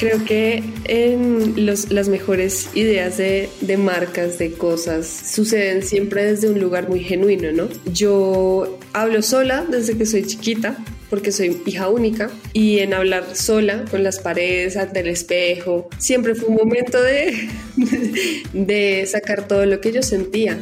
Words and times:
Creo 0.00 0.24
que 0.24 0.64
en 0.84 1.66
las 1.66 2.08
mejores 2.08 2.70
ideas 2.74 3.18
de, 3.18 3.50
de, 3.60 3.76
marcas, 3.76 4.38
de 4.38 4.54
cosas, 4.54 5.06
suceden 5.06 5.82
siempre 5.82 6.24
desde 6.24 6.48
un 6.48 6.58
lugar 6.58 6.88
muy 6.88 7.00
genuino, 7.00 7.52
¿no? 7.52 7.68
Yo 7.92 8.78
hablo 8.94 9.20
sola 9.20 9.66
desde 9.68 9.98
que 9.98 10.06
soy 10.06 10.24
chiquita, 10.26 10.78
porque 11.10 11.32
soy 11.32 11.60
hija 11.66 11.90
única 11.90 12.30
y 12.54 12.78
en 12.78 12.94
hablar 12.94 13.36
sola 13.36 13.84
con 13.90 14.02
las 14.02 14.20
paredes, 14.20 14.78
ante 14.78 15.00
el 15.00 15.08
espejo, 15.08 15.90
siempre 15.98 16.34
fue 16.34 16.48
un 16.48 16.54
momento 16.54 16.98
de, 17.02 17.50
de 18.54 19.04
sacar 19.06 19.46
todo 19.46 19.66
lo 19.66 19.82
que 19.82 19.92
yo 19.92 20.02
sentía. 20.02 20.58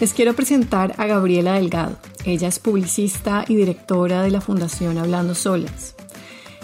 Les 0.00 0.14
quiero 0.14 0.32
presentar 0.32 0.94
a 0.96 1.06
Gabriela 1.06 1.56
Delgado. 1.56 1.98
Ella 2.24 2.48
es 2.48 2.58
publicista 2.58 3.44
y 3.48 3.56
directora 3.56 4.22
de 4.22 4.30
la 4.30 4.40
Fundación 4.40 4.96
Hablando 4.96 5.34
Solas. 5.34 5.94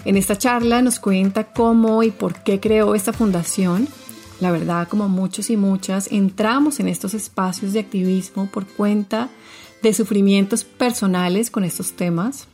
En 0.04 0.16
esta 0.16 0.36
charla 0.36 0.82
nos 0.82 0.98
cuenta 0.98 1.53
cómo 1.53 2.03
y 2.03 2.10
por 2.10 2.42
qué 2.42 2.60
creó 2.60 2.94
esta 2.94 3.12
fundación. 3.12 3.88
La 4.41 4.53
verdad, 4.53 4.86
como 4.88 5.09
muchos 5.09 5.50
y 5.50 5.56
muchas, 5.56 6.10
entramos 6.12 6.78
en 6.81 6.88
estos 6.88 7.14
espacios 7.14 7.72
de 7.72 7.81
activismo 7.81 8.47
por 8.47 8.66
cuenta 8.66 9.28
de 9.82 9.92
sufrimientos 9.92 10.64
personales 10.64 11.50
con 11.50 11.64
estos 11.64 11.92
temas. 11.92 12.47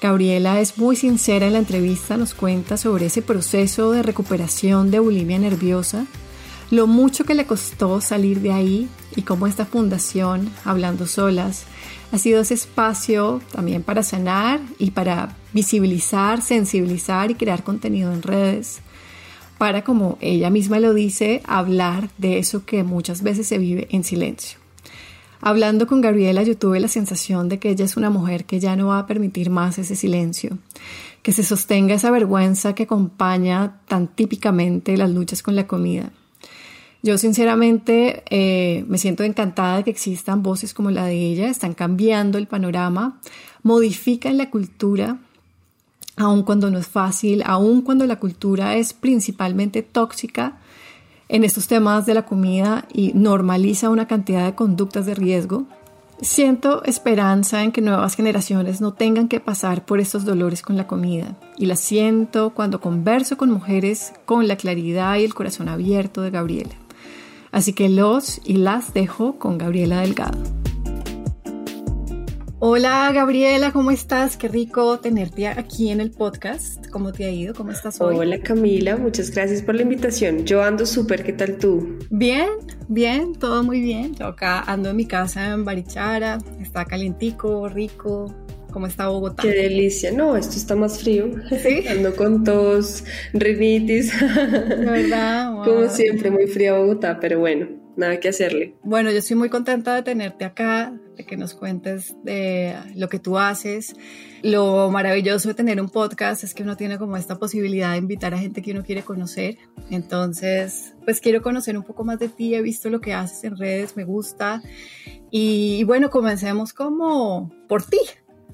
Gabriela 0.00 0.60
es 0.60 0.78
muy 0.78 0.96
sincera 0.96 1.46
en 1.46 1.54
la 1.54 1.58
entrevista, 1.58 2.16
nos 2.16 2.34
cuenta 2.34 2.76
sobre 2.76 3.06
ese 3.06 3.20
proceso 3.20 3.90
de 3.90 4.02
recuperación 4.02 4.90
de 4.90 5.00
bulimia 5.00 5.38
nerviosa, 5.38 6.06
lo 6.70 6.86
mucho 6.86 7.24
que 7.24 7.34
le 7.34 7.46
costó 7.46 8.00
salir 8.00 8.40
de 8.40 8.52
ahí 8.52 8.88
y 9.16 9.22
cómo 9.22 9.46
esta 9.46 9.64
fundación, 9.64 10.50
Hablando 10.64 11.06
Solas, 11.06 11.64
ha 12.12 12.18
sido 12.18 12.40
ese 12.40 12.54
espacio 12.54 13.40
también 13.52 13.82
para 13.82 14.02
sanar 14.02 14.60
y 14.78 14.90
para 14.90 15.36
visibilizar, 15.52 16.42
sensibilizar 16.42 17.30
y 17.30 17.34
crear 17.34 17.64
contenido 17.64 18.12
en 18.12 18.22
redes, 18.22 18.80
para, 19.58 19.82
como 19.82 20.18
ella 20.20 20.50
misma 20.50 20.78
lo 20.78 20.94
dice, 20.94 21.42
hablar 21.46 22.10
de 22.16 22.38
eso 22.38 22.64
que 22.64 22.84
muchas 22.84 23.22
veces 23.22 23.48
se 23.48 23.58
vive 23.58 23.88
en 23.90 24.04
silencio. 24.04 24.58
Hablando 25.40 25.86
con 25.86 26.00
Gabriela 26.00 26.42
yo 26.42 26.56
tuve 26.56 26.80
la 26.80 26.88
sensación 26.88 27.48
de 27.48 27.58
que 27.58 27.70
ella 27.70 27.84
es 27.84 27.96
una 27.96 28.10
mujer 28.10 28.44
que 28.44 28.60
ya 28.60 28.76
no 28.76 28.88
va 28.88 29.00
a 29.00 29.06
permitir 29.06 29.50
más 29.50 29.78
ese 29.78 29.96
silencio, 29.96 30.58
que 31.22 31.32
se 31.32 31.44
sostenga 31.44 31.94
esa 31.94 32.10
vergüenza 32.10 32.74
que 32.74 32.84
acompaña 32.84 33.80
tan 33.86 34.08
típicamente 34.08 34.96
las 34.96 35.10
luchas 35.10 35.42
con 35.42 35.56
la 35.56 35.66
comida. 35.66 36.12
Yo 37.02 37.16
sinceramente 37.16 38.24
eh, 38.28 38.84
me 38.88 38.98
siento 38.98 39.22
encantada 39.22 39.76
de 39.78 39.84
que 39.84 39.90
existan 39.90 40.42
voces 40.42 40.74
como 40.74 40.90
la 40.90 41.04
de 41.04 41.14
ella, 41.14 41.48
están 41.48 41.74
cambiando 41.74 42.38
el 42.38 42.48
panorama, 42.48 43.20
modifican 43.62 44.36
la 44.36 44.50
cultura, 44.50 45.18
aun 46.16 46.42
cuando 46.42 46.70
no 46.70 46.78
es 46.78 46.88
fácil, 46.88 47.42
aun 47.46 47.82
cuando 47.82 48.04
la 48.06 48.18
cultura 48.18 48.76
es 48.76 48.92
principalmente 48.92 49.82
tóxica 49.82 50.58
en 51.28 51.44
estos 51.44 51.68
temas 51.68 52.04
de 52.06 52.14
la 52.14 52.24
comida 52.24 52.86
y 52.92 53.12
normaliza 53.14 53.90
una 53.90 54.08
cantidad 54.08 54.44
de 54.46 54.54
conductas 54.54 55.06
de 55.06 55.14
riesgo. 55.14 55.66
Siento 56.20 56.82
esperanza 56.82 57.62
en 57.62 57.70
que 57.70 57.80
nuevas 57.80 58.16
generaciones 58.16 58.80
no 58.80 58.92
tengan 58.92 59.28
que 59.28 59.38
pasar 59.38 59.84
por 59.84 60.00
estos 60.00 60.24
dolores 60.24 60.62
con 60.62 60.76
la 60.76 60.88
comida 60.88 61.36
y 61.56 61.66
la 61.66 61.76
siento 61.76 62.50
cuando 62.50 62.80
converso 62.80 63.36
con 63.36 63.50
mujeres 63.50 64.12
con 64.24 64.48
la 64.48 64.56
claridad 64.56 65.16
y 65.16 65.24
el 65.24 65.34
corazón 65.34 65.68
abierto 65.68 66.22
de 66.22 66.30
Gabriela. 66.30 66.74
Así 67.50 67.72
que 67.72 67.88
los 67.88 68.40
y 68.44 68.54
las 68.54 68.92
dejo 68.94 69.38
con 69.38 69.58
Gabriela 69.58 70.00
Delgado. 70.00 70.38
Hola 72.60 73.12
Gabriela, 73.12 73.70
¿cómo 73.70 73.92
estás? 73.92 74.36
Qué 74.36 74.48
rico 74.48 74.98
tenerte 74.98 75.46
aquí 75.46 75.90
en 75.90 76.00
el 76.00 76.10
podcast. 76.10 76.88
¿Cómo 76.90 77.12
te 77.12 77.24
ha 77.24 77.30
ido? 77.30 77.54
¿Cómo 77.54 77.70
estás 77.70 78.00
hoy? 78.00 78.16
Hola 78.16 78.40
Camila, 78.40 78.96
muchas 78.96 79.30
gracias 79.30 79.62
por 79.62 79.76
la 79.76 79.82
invitación. 79.82 80.44
Yo 80.44 80.64
ando 80.64 80.84
súper, 80.84 81.22
¿qué 81.22 81.32
tal 81.32 81.56
tú? 81.58 81.98
Bien, 82.10 82.48
bien, 82.88 83.34
todo 83.34 83.62
muy 83.62 83.80
bien. 83.80 84.12
Yo 84.16 84.26
acá 84.26 84.60
ando 84.62 84.90
en 84.90 84.96
mi 84.96 85.06
casa 85.06 85.52
en 85.52 85.64
Barichara, 85.64 86.38
está 86.60 86.84
calientico, 86.84 87.68
rico. 87.68 88.34
¿Cómo 88.72 88.86
está 88.86 89.08
Bogotá? 89.08 89.42
Qué 89.42 89.50
delicia. 89.50 90.12
No, 90.12 90.36
esto 90.36 90.56
está 90.56 90.76
más 90.76 91.00
frío. 91.00 91.30
¿Sí? 91.62 91.86
Ando 91.88 92.14
con 92.14 92.44
tos, 92.44 93.04
rinitis. 93.32 94.12
¿Verdad? 94.20 95.52
Como 95.64 95.88
siempre, 95.88 96.30
muy 96.30 96.46
fría 96.46 96.74
Bogotá, 96.74 97.18
pero 97.20 97.40
bueno, 97.40 97.68
nada 97.96 98.20
que 98.20 98.28
hacerle. 98.28 98.76
Bueno, 98.82 99.10
yo 99.10 99.18
estoy 99.18 99.36
muy 99.36 99.48
contenta 99.48 99.94
de 99.94 100.02
tenerte 100.02 100.44
acá, 100.44 100.98
de 101.16 101.24
que 101.24 101.36
nos 101.36 101.54
cuentes 101.54 102.14
de 102.22 102.74
lo 102.94 103.08
que 103.08 103.18
tú 103.18 103.38
haces. 103.38 103.94
Lo 104.42 104.90
maravilloso 104.90 105.48
de 105.48 105.54
tener 105.54 105.80
un 105.80 105.88
podcast 105.88 106.44
es 106.44 106.54
que 106.54 106.62
uno 106.62 106.76
tiene 106.76 106.98
como 106.98 107.16
esta 107.16 107.38
posibilidad 107.38 107.92
de 107.92 107.98
invitar 107.98 108.34
a 108.34 108.38
gente 108.38 108.62
que 108.62 108.70
uno 108.70 108.84
quiere 108.84 109.02
conocer. 109.02 109.56
Entonces, 109.90 110.94
pues 111.04 111.20
quiero 111.20 111.42
conocer 111.42 111.76
un 111.76 111.82
poco 111.84 112.04
más 112.04 112.18
de 112.18 112.28
ti, 112.28 112.54
he 112.54 112.62
visto 112.62 112.88
lo 112.88 113.00
que 113.00 113.14
haces 113.14 113.42
en 113.44 113.56
redes, 113.56 113.96
me 113.96 114.04
gusta. 114.04 114.62
Y, 115.30 115.84
bueno, 115.84 116.10
comencemos 116.10 116.72
como 116.72 117.50
por 117.68 117.82
ti. 117.82 117.98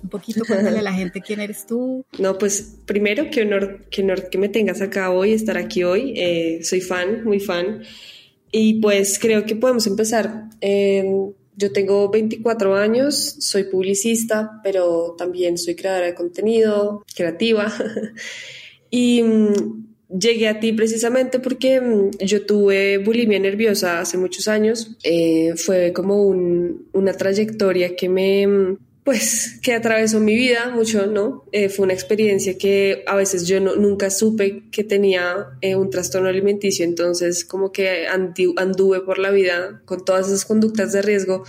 Un 0.04 0.10
poquito 0.10 0.44
cuéntale 0.46 0.80
a 0.80 0.82
la 0.82 0.92
gente 0.92 1.22
quién 1.22 1.40
eres 1.40 1.66
tú. 1.66 2.04
No, 2.18 2.36
pues 2.38 2.76
primero, 2.84 3.30
qué 3.30 3.42
honor, 3.42 3.86
qué 3.90 4.02
honor 4.02 4.28
que 4.28 4.38
me 4.38 4.50
tengas 4.50 4.82
acá 4.82 5.10
hoy, 5.10 5.32
estar 5.32 5.56
aquí 5.56 5.82
hoy. 5.82 6.12
Eh, 6.16 6.60
soy 6.62 6.82
fan, 6.82 7.24
muy 7.24 7.40
fan. 7.40 7.82
Y 8.52 8.80
pues 8.80 9.18
creo 9.18 9.46
que 9.46 9.56
podemos 9.56 9.86
empezar. 9.86 10.44
Em, 10.60 11.32
yo 11.56 11.72
tengo 11.72 12.10
24 12.10 12.76
años, 12.76 13.36
soy 13.38 13.64
publicista, 13.64 14.60
pero 14.62 15.14
también 15.16 15.56
soy 15.56 15.74
creadora 15.74 16.06
de 16.06 16.14
contenido, 16.14 17.02
creativa. 17.16 17.72
y 18.90 19.22
mm, 19.22 19.86
llegué 20.20 20.48
a 20.48 20.60
ti 20.60 20.72
precisamente 20.72 21.38
porque 21.40 21.80
mm, 21.80 22.10
yo 22.20 22.44
tuve 22.44 22.98
bulimia 22.98 23.38
nerviosa 23.38 24.00
hace 24.00 24.18
muchos 24.18 24.48
años. 24.48 24.96
Eh, 25.02 25.54
fue 25.56 25.92
como 25.94 26.26
una 26.26 27.12
trayectoria 27.14 27.96
que 27.96 28.08
me, 28.08 28.76
pues 29.04 29.58
que 29.62 29.74
atravesó 29.74 30.18
mi 30.18 30.34
vida 30.34 30.70
mucho, 30.70 31.06
¿no? 31.06 31.44
Eh, 31.52 31.68
fue 31.68 31.84
una 31.84 31.92
experiencia 31.92 32.56
que 32.56 33.04
a 33.06 33.14
veces 33.14 33.46
yo 33.46 33.60
nunca 33.60 34.08
supe 34.08 34.64
que 34.70 34.82
tenía 34.82 35.46
eh, 35.60 35.76
un 35.76 35.90
trastorno 35.90 36.28
alimenticio, 36.28 36.86
entonces 36.86 37.44
como 37.44 37.70
que 37.70 38.06
anduve 38.06 39.00
por 39.00 39.18
la 39.18 39.30
vida 39.30 39.82
con 39.84 40.04
todas 40.04 40.28
esas 40.28 40.46
conductas 40.46 40.92
de 40.92 41.02
riesgo 41.02 41.44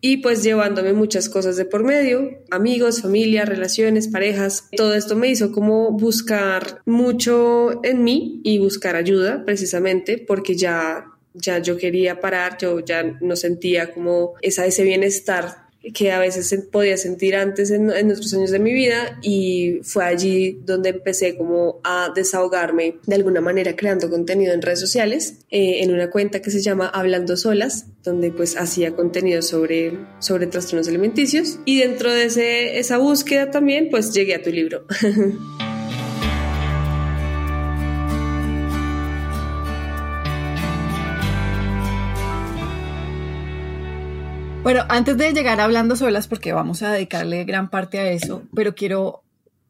y 0.00 0.18
pues 0.18 0.42
llevándome 0.42 0.92
muchas 0.92 1.28
cosas 1.28 1.56
de 1.56 1.64
por 1.64 1.84
medio, 1.84 2.42
amigos, 2.50 3.00
familia, 3.00 3.44
relaciones, 3.44 4.08
parejas. 4.08 4.68
Todo 4.76 4.94
esto 4.94 5.16
me 5.16 5.28
hizo 5.28 5.52
como 5.52 5.92
buscar 5.92 6.82
mucho 6.86 7.84
en 7.84 8.02
mí 8.02 8.40
y 8.42 8.58
buscar 8.58 8.96
ayuda 8.96 9.44
precisamente 9.44 10.18
porque 10.18 10.56
ya 10.56 11.06
ya 11.38 11.58
yo 11.58 11.76
quería 11.76 12.20
parar, 12.20 12.56
yo 12.58 12.80
ya 12.80 13.02
no 13.20 13.36
sentía 13.36 13.92
como 13.92 14.34
esa, 14.40 14.64
ese 14.64 14.84
bienestar 14.84 15.65
que 15.94 16.12
a 16.12 16.18
veces 16.18 16.66
podía 16.70 16.96
sentir 16.96 17.36
antes 17.36 17.70
en, 17.70 17.90
en, 17.90 18.10
otros 18.10 18.32
años 18.34 18.50
de 18.50 18.58
mi 18.58 18.72
vida 18.72 19.18
y 19.22 19.80
fue 19.82 20.04
allí 20.04 20.58
donde 20.64 20.90
empecé 20.90 21.36
como 21.36 21.80
a 21.84 22.12
desahogarme 22.14 22.96
de 23.06 23.14
alguna 23.14 23.40
manera 23.40 23.76
creando 23.76 24.10
contenido 24.10 24.52
en 24.52 24.62
redes 24.62 24.80
sociales 24.80 25.38
eh, 25.50 25.82
en 25.82 25.92
una 25.92 26.10
cuenta 26.10 26.40
que 26.40 26.50
se 26.50 26.62
llama 26.62 26.88
Hablando 26.88 27.36
Solas 27.36 27.86
donde 28.02 28.30
pues 28.30 28.56
hacía 28.56 28.92
contenido 28.94 29.42
sobre, 29.42 29.98
sobre 30.20 30.46
trastornos 30.46 30.88
alimenticios 30.88 31.58
y 31.64 31.80
dentro 31.80 32.12
de 32.12 32.24
ese, 32.24 32.78
esa 32.78 32.98
búsqueda 32.98 33.50
también 33.50 33.88
pues 33.90 34.12
llegué 34.12 34.34
a 34.34 34.42
tu 34.42 34.50
libro. 34.50 34.86
Bueno, 44.66 44.82
antes 44.88 45.16
de 45.16 45.32
llegar 45.32 45.60
hablando 45.60 45.94
solas, 45.94 46.26
porque 46.26 46.52
vamos 46.52 46.82
a 46.82 46.90
dedicarle 46.90 47.44
gran 47.44 47.70
parte 47.70 48.00
a 48.00 48.10
eso, 48.10 48.42
pero 48.52 48.74
quiero 48.74 49.22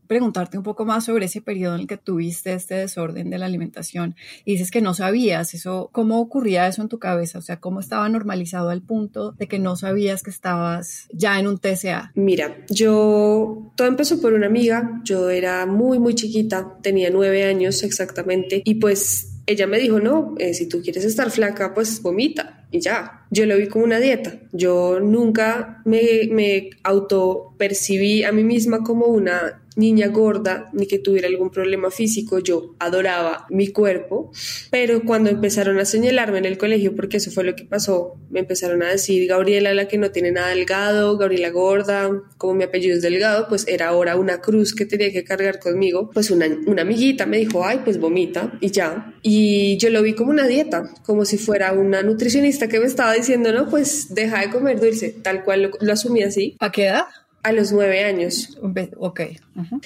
preguntarte 0.06 0.56
un 0.56 0.64
poco 0.64 0.86
más 0.86 1.04
sobre 1.04 1.26
ese 1.26 1.42
periodo 1.42 1.74
en 1.74 1.82
el 1.82 1.86
que 1.86 1.98
tuviste 1.98 2.54
este 2.54 2.76
desorden 2.76 3.28
de 3.28 3.36
la 3.36 3.44
alimentación. 3.44 4.16
Y 4.46 4.52
dices 4.52 4.70
que 4.70 4.80
no 4.80 4.94
sabías 4.94 5.52
eso, 5.52 5.90
¿cómo 5.92 6.18
ocurría 6.18 6.66
eso 6.66 6.80
en 6.80 6.88
tu 6.88 6.98
cabeza? 6.98 7.38
O 7.38 7.42
sea, 7.42 7.60
¿cómo 7.60 7.80
estaba 7.80 8.08
normalizado 8.08 8.70
al 8.70 8.80
punto 8.80 9.32
de 9.32 9.48
que 9.48 9.58
no 9.58 9.76
sabías 9.76 10.22
que 10.22 10.30
estabas 10.30 11.08
ya 11.12 11.38
en 11.38 11.46
un 11.46 11.58
TCA? 11.58 12.12
Mira, 12.14 12.56
yo, 12.70 13.70
todo 13.76 13.88
empezó 13.88 14.18
por 14.22 14.32
una 14.32 14.46
amiga, 14.46 15.02
yo 15.04 15.28
era 15.28 15.66
muy, 15.66 15.98
muy 15.98 16.14
chiquita, 16.14 16.72
tenía 16.80 17.10
nueve 17.10 17.44
años 17.44 17.82
exactamente. 17.82 18.62
Y 18.64 18.76
pues 18.76 19.35
ella 19.46 19.66
me 19.66 19.78
dijo, 19.78 20.00
no, 20.00 20.34
eh, 20.38 20.54
si 20.54 20.68
tú 20.68 20.82
quieres 20.82 21.04
estar 21.04 21.30
flaca, 21.30 21.72
pues 21.72 22.02
vomita 22.02 22.66
y 22.70 22.80
ya. 22.80 23.26
Yo 23.30 23.46
lo 23.46 23.56
vi 23.56 23.68
como 23.68 23.84
una 23.84 24.00
dieta. 24.00 24.40
Yo 24.52 24.98
nunca 25.00 25.82
me, 25.84 26.28
me 26.30 26.70
autopercibí 26.82 28.24
a 28.24 28.32
mí 28.32 28.42
misma 28.42 28.82
como 28.82 29.06
una 29.06 29.62
niña 29.76 30.08
gorda 30.08 30.70
ni 30.72 30.86
que 30.86 30.98
tuviera 30.98 31.28
algún 31.28 31.50
problema 31.50 31.90
físico, 31.90 32.38
yo 32.38 32.74
adoraba 32.78 33.46
mi 33.50 33.68
cuerpo, 33.68 34.32
pero 34.70 35.02
cuando 35.04 35.30
empezaron 35.30 35.78
a 35.78 35.84
señalarme 35.84 36.38
en 36.38 36.46
el 36.46 36.58
colegio, 36.58 36.96
porque 36.96 37.18
eso 37.18 37.30
fue 37.30 37.44
lo 37.44 37.54
que 37.54 37.64
pasó, 37.64 38.16
me 38.30 38.40
empezaron 38.40 38.82
a 38.82 38.88
decir 38.88 39.28
Gabriela 39.28 39.72
la 39.74 39.86
que 39.86 39.98
no 39.98 40.10
tiene 40.10 40.32
nada 40.32 40.48
delgado, 40.48 41.18
Gabriela 41.18 41.50
gorda, 41.50 42.10
como 42.38 42.54
mi 42.54 42.64
apellido 42.64 42.96
es 42.96 43.02
delgado, 43.02 43.46
pues 43.48 43.68
era 43.68 43.88
ahora 43.88 44.16
una 44.16 44.40
cruz 44.40 44.74
que 44.74 44.86
tenía 44.86 45.12
que 45.12 45.24
cargar 45.24 45.60
conmigo, 45.60 46.10
pues 46.12 46.30
una, 46.30 46.46
una 46.66 46.82
amiguita 46.82 47.26
me 47.26 47.38
dijo, 47.38 47.64
ay, 47.64 47.80
pues 47.84 48.00
vomita 48.00 48.52
y 48.60 48.70
ya, 48.70 49.14
y 49.22 49.76
yo 49.76 49.90
lo 49.90 50.02
vi 50.02 50.14
como 50.14 50.30
una 50.30 50.46
dieta, 50.46 50.90
como 51.04 51.24
si 51.24 51.36
fuera 51.36 51.72
una 51.72 52.02
nutricionista 52.02 52.68
que 52.68 52.80
me 52.80 52.86
estaba 52.86 53.12
diciendo, 53.12 53.52
no, 53.52 53.68
pues 53.68 54.14
deja 54.14 54.40
de 54.40 54.50
comer 54.50 54.80
dulce, 54.80 55.14
tal 55.22 55.44
cual 55.44 55.62
lo, 55.64 55.70
lo 55.80 55.92
asumí 55.92 56.22
así. 56.22 56.56
¿A 56.60 56.72
qué 56.72 56.86
edad? 56.86 57.04
A 57.46 57.52
los 57.52 57.70
nueve 57.70 58.02
años. 58.02 58.58
Ok. 58.98 59.20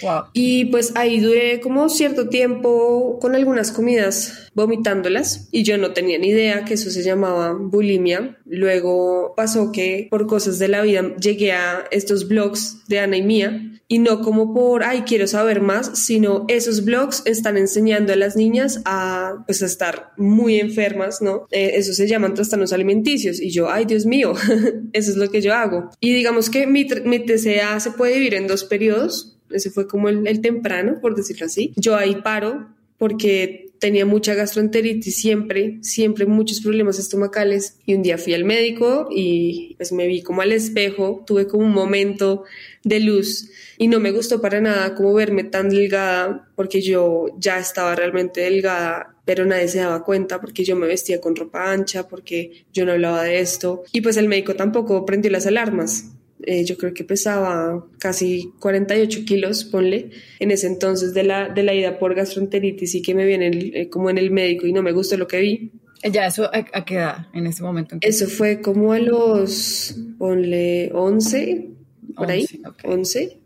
Wow. 0.03 0.23
Y 0.33 0.65
pues 0.67 0.97
ahí 0.97 1.21
duré 1.21 1.61
como 1.61 1.91
cierto 1.91 2.31
tiempo 2.31 3.19
con 3.21 3.35
algunas 3.35 3.71
comidas 3.71 4.49
vomitándolas 4.55 5.49
y 5.53 5.62
yo 5.62 5.77
no 5.77 5.93
tenía 5.93 6.19
ni 6.19 6.29
idea 6.29 6.65
que 6.65 6.75
eso 6.75 6.91
se 6.91 7.03
llamaba 7.03 7.53
bulimia. 7.53 8.39
Luego 8.47 9.35
pasó 9.37 9.73
que 9.73 10.09
por 10.11 10.27
cosas 10.27 10.59
de 10.59 10.69
la 10.69 10.81
vida 10.81 11.15
llegué 11.17 11.53
a 11.53 11.85
estos 11.91 12.29
blogs 12.29 12.89
de 12.89 13.01
Ana 13.01 13.19
y 13.19 13.23
Mía 13.23 13.80
y 13.93 13.99
no 13.99 14.21
como 14.21 14.55
por, 14.55 14.85
ay, 14.85 15.03
quiero 15.03 15.27
saber 15.27 15.61
más, 15.61 15.99
sino 15.99 16.45
esos 16.47 16.85
blogs 16.85 17.23
están 17.25 17.57
enseñando 17.57 18.13
a 18.13 18.17
las 18.17 18.37
niñas 18.37 18.81
a, 18.85 19.43
pues, 19.47 19.65
a 19.65 19.67
estar 19.67 20.13
muy 20.17 20.61
enfermas, 20.61 21.21
¿no? 21.21 21.49
Eh, 21.51 21.73
eso 21.75 21.93
se 21.93 22.07
llaman 22.07 22.35
trastornos 22.35 22.73
alimenticios 22.73 23.41
y 23.41 23.51
yo, 23.51 23.69
ay, 23.69 23.87
Dios 23.87 24.07
mío, 24.07 24.33
eso 24.93 25.11
es 25.11 25.17
lo 25.17 25.29
que 25.29 25.43
yo 25.43 25.55
hago. 25.55 25.91
Y 25.99 26.13
digamos 26.13 26.51
que 26.51 26.69
mi, 26.69 26.87
mi 27.05 27.19
TCA 27.19 27.81
se 27.81 27.91
puede 27.91 28.15
dividir 28.15 28.35
en 28.35 28.47
dos 28.47 28.63
periodos, 28.63 29.37
ese 29.51 29.71
fue 29.73 29.89
como 29.89 30.09
el, 30.09 30.25
el 30.29 30.41
temprano, 30.41 31.01
por 31.01 31.17
decirlo 31.17 31.47
así. 31.47 31.73
Yo 31.75 31.97
ahí 31.97 32.15
paro 32.23 32.69
porque 32.97 33.70
tenía 33.81 34.06
mucha 34.06 34.35
gastroenteritis 34.35 35.17
siempre, 35.17 35.79
siempre 35.81 36.27
muchos 36.27 36.61
problemas 36.61 36.99
estomacales. 37.00 37.79
Y 37.87 37.94
un 37.94 38.03
día 38.03 38.19
fui 38.19 38.35
al 38.35 38.44
médico 38.44 39.09
y 39.11 39.75
pues 39.77 39.91
me 39.91 40.06
vi 40.06 40.23
como 40.23 40.43
al 40.43 40.53
espejo, 40.53 41.25
tuve 41.27 41.49
como 41.49 41.65
un 41.65 41.73
momento 41.73 42.44
de 42.85 43.00
luz 43.00 43.50
y 43.79 43.88
no 43.88 43.99
me 43.99 44.12
gustó 44.12 44.41
para 44.41 44.61
nada 44.61 44.94
como 44.94 45.12
verme 45.12 45.44
tan 45.44 45.69
delgada 45.69 46.49
porque 46.55 46.81
yo 46.81 47.27
ya 47.38 47.59
estaba 47.59 47.94
realmente 47.94 48.41
delgada 48.43 49.17
pero 49.25 49.44
nadie 49.44 49.69
se 49.69 49.79
daba 49.79 50.03
cuenta 50.03 50.41
porque 50.41 50.65
yo 50.65 50.75
me 50.75 50.88
vestía 50.88 51.21
con 51.21 51.37
ropa 51.37 51.71
ancha, 51.71 52.09
porque 52.09 52.65
yo 52.73 52.85
no 52.85 52.91
hablaba 52.91 53.23
de 53.23 53.38
esto. 53.38 53.85
Y 53.93 54.00
pues 54.00 54.17
el 54.17 54.26
médico 54.26 54.56
tampoco 54.56 55.06
prendió 55.06 55.31
las 55.31 55.47
alarmas 55.47 56.06
eh, 56.45 56.65
yo 56.65 56.77
creo 56.77 56.95
que 56.95 57.05
pesaba 57.05 57.87
casi 57.99 58.53
48 58.61 59.21
kilos, 59.27 59.65
ponle, 59.65 60.11
en 60.39 60.51
ese 60.51 60.67
entonces 60.67 61.15
de 61.15 61.23
la, 61.25 61.49
de 61.49 61.63
la 61.63 61.75
ida 61.75 61.99
por 61.99 62.15
gastroenteritis 62.15 62.95
y 62.95 63.03
que 63.03 63.15
me 63.15 63.27
viene 63.27 63.51
eh, 63.53 63.89
como 63.89 64.11
en 64.11 64.19
el 64.19 64.31
médico 64.31 64.67
y 64.67 64.73
no 64.73 64.83
me 64.83 64.93
gustó 64.93 65.17
lo 65.17 65.27
que 65.27 65.41
vi. 65.41 65.73
Ya, 66.11 66.27
¿eso 66.27 66.51
a, 66.53 66.85
qué 66.85 66.95
edad 66.95 67.27
en 67.35 67.47
ese 67.47 67.63
momento? 67.63 67.97
Eso 68.01 68.27
fue 68.27 68.61
como 68.61 68.93
a 68.93 68.99
los, 68.99 69.97
ponle, 70.19 70.91
11, 70.95 71.69
por 72.17 72.31
ahí, 72.31 72.47
11. 72.85 73.39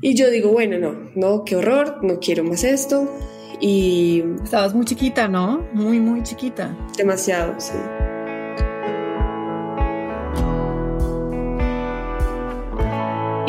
Y 0.00 0.14
yo 0.14 0.30
digo, 0.30 0.52
bueno, 0.52 0.78
no, 0.78 1.10
no, 1.14 1.44
qué 1.44 1.56
horror, 1.56 1.98
no 2.02 2.18
quiero 2.18 2.44
más 2.44 2.64
esto. 2.64 3.10
Y... 3.60 4.22
Estabas 4.42 4.74
muy 4.74 4.84
chiquita, 4.84 5.28
¿no? 5.28 5.66
Muy, 5.72 6.00
muy 6.00 6.22
chiquita. 6.22 6.76
Demasiado, 6.96 7.54
sí. 7.58 7.74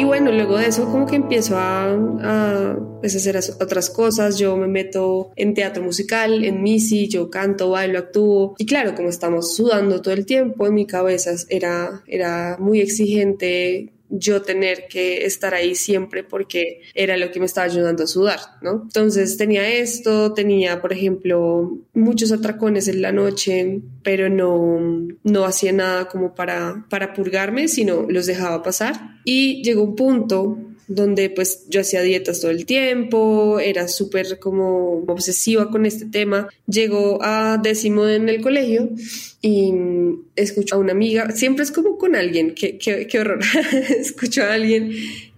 Y 0.05 0.07
bueno, 0.07 0.31
luego 0.31 0.59
de 0.59 0.67
eso 0.67 0.85
como 0.85 1.07
que 1.07 1.15
empiezo 1.15 1.57
a, 1.57 1.91
a 1.91 2.77
pues, 3.01 3.15
hacer 3.15 3.39
otras 3.59 3.89
cosas, 3.89 4.37
yo 4.37 4.55
me 4.55 4.67
meto 4.67 5.31
en 5.35 5.55
teatro 5.55 5.81
musical, 5.81 6.45
en 6.45 6.61
misi, 6.61 7.07
yo 7.07 7.31
canto, 7.31 7.71
bailo, 7.71 7.97
actúo. 7.97 8.53
Y 8.59 8.67
claro, 8.67 8.93
como 8.93 9.09
estamos 9.09 9.55
sudando 9.55 10.03
todo 10.03 10.13
el 10.13 10.27
tiempo, 10.27 10.67
en 10.67 10.75
mi 10.75 10.85
cabeza 10.85 11.31
era, 11.49 12.03
era 12.05 12.57
muy 12.59 12.81
exigente 12.81 13.94
yo 14.09 14.41
tener 14.41 14.87
que 14.87 15.25
estar 15.25 15.53
ahí 15.53 15.75
siempre 15.75 16.23
porque 16.23 16.81
era 16.93 17.17
lo 17.17 17.31
que 17.31 17.39
me 17.39 17.45
estaba 17.45 17.65
ayudando 17.65 18.03
a 18.03 18.07
sudar, 18.07 18.39
¿no? 18.61 18.83
Entonces 18.83 19.37
tenía 19.37 19.67
esto, 19.67 20.33
tenía, 20.33 20.81
por 20.81 20.93
ejemplo, 20.93 21.79
muchos 21.93 22.31
atracones 22.31 22.87
en 22.87 23.01
la 23.01 23.11
noche, 23.11 23.81
pero 24.03 24.29
no, 24.29 25.07
no 25.23 25.45
hacía 25.45 25.71
nada 25.71 26.07
como 26.07 26.35
para, 26.35 26.85
para 26.89 27.13
purgarme, 27.13 27.67
sino 27.67 28.05
los 28.09 28.25
dejaba 28.25 28.63
pasar. 28.63 28.95
Y 29.23 29.63
llegó 29.63 29.83
un 29.83 29.95
punto 29.95 30.57
donde 30.87 31.29
pues 31.29 31.65
yo 31.69 31.81
hacía 31.81 32.01
dietas 32.01 32.41
todo 32.41 32.51
el 32.51 32.65
tiempo, 32.65 33.59
era 33.59 33.87
súper 33.87 34.39
como 34.39 35.03
obsesiva 35.07 35.69
con 35.71 35.85
este 35.85 36.05
tema. 36.05 36.47
Llegó 36.67 37.19
a 37.21 37.59
décimo 37.61 38.07
en 38.07 38.29
el 38.29 38.41
colegio 38.41 38.89
y 39.41 39.73
escucho 40.35 40.75
a 40.75 40.79
una 40.79 40.91
amiga, 40.91 41.31
siempre 41.31 41.63
es 41.63 41.71
como 41.71 41.97
con 41.97 42.15
alguien, 42.15 42.55
qué, 42.55 42.77
qué, 42.77 43.19
horror, 43.19 43.39
escucho 43.99 44.43
a 44.43 44.53
alguien 44.53 44.91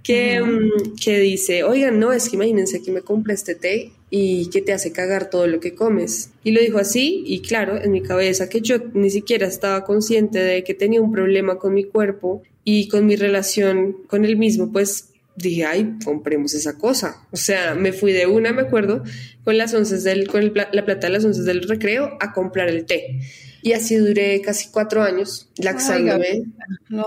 que, 0.04 0.42
mm, 0.42 0.96
que 1.04 1.20
dice, 1.20 1.64
oigan, 1.64 2.00
no, 2.00 2.14
es 2.14 2.30
que 2.30 2.38
imagínense 2.38 2.82
que 2.82 2.92
me 2.92 3.02
compra 3.02 3.34
este 3.34 3.56
té 3.56 3.92
y 4.10 4.50
que 4.50 4.62
te 4.62 4.72
hace 4.72 4.92
cagar 4.94 5.30
todo 5.30 5.48
lo 5.48 5.60
que 5.60 5.76
comes. 5.76 6.32
Y 6.44 6.52
lo 6.52 6.62
dijo 6.62 6.78
así 6.78 7.24
y 7.26 7.42
claro, 7.42 7.82
en 7.82 7.92
mi 7.92 8.02
cabeza 8.02 8.48
que 8.48 8.62
yo 8.62 8.78
ni 8.94 9.10
siquiera 9.10 9.48
estaba 9.48 9.84
consciente 9.84 10.40
de 10.40 10.64
que 10.64 10.74
tenía 10.74 11.02
un 11.02 11.12
problema 11.12 11.58
con 11.58 11.74
mi 11.74 11.84
cuerpo 11.84 12.42
y 12.64 12.88
con 12.88 13.06
mi 13.06 13.16
relación 13.16 13.98
con 14.08 14.26
él 14.26 14.38
mismo, 14.38 14.72
pues 14.72 15.10
dije, 15.38 15.66
ay, 15.66 15.98
compremos 16.04 16.54
esa 16.54 16.78
cosa. 16.78 17.22
O 17.32 17.38
sea, 17.38 17.76
me 17.76 17.94
fui 17.94 18.12
de 18.12 18.26
una, 18.26 18.52
me 18.52 18.64
acuerdo, 18.64 19.04
con 19.44 19.58
las 19.58 19.74
once 19.74 19.98
del, 20.00 20.28
con 20.28 20.54
la 20.54 20.86
plata 20.86 21.08
de 21.08 21.14
las 21.14 21.24
once 21.24 21.44
del 21.44 21.68
recreo 21.68 22.18
a 22.20 22.34
comprar 22.34 22.68
el 22.68 22.86
té. 22.86 23.20
Y 23.62 23.74
así 23.74 23.96
duré 23.96 24.42
casi 24.42 24.70
cuatro 24.70 25.04
años, 25.04 25.50
laxándome. 25.58 26.44
no. 26.90 27.06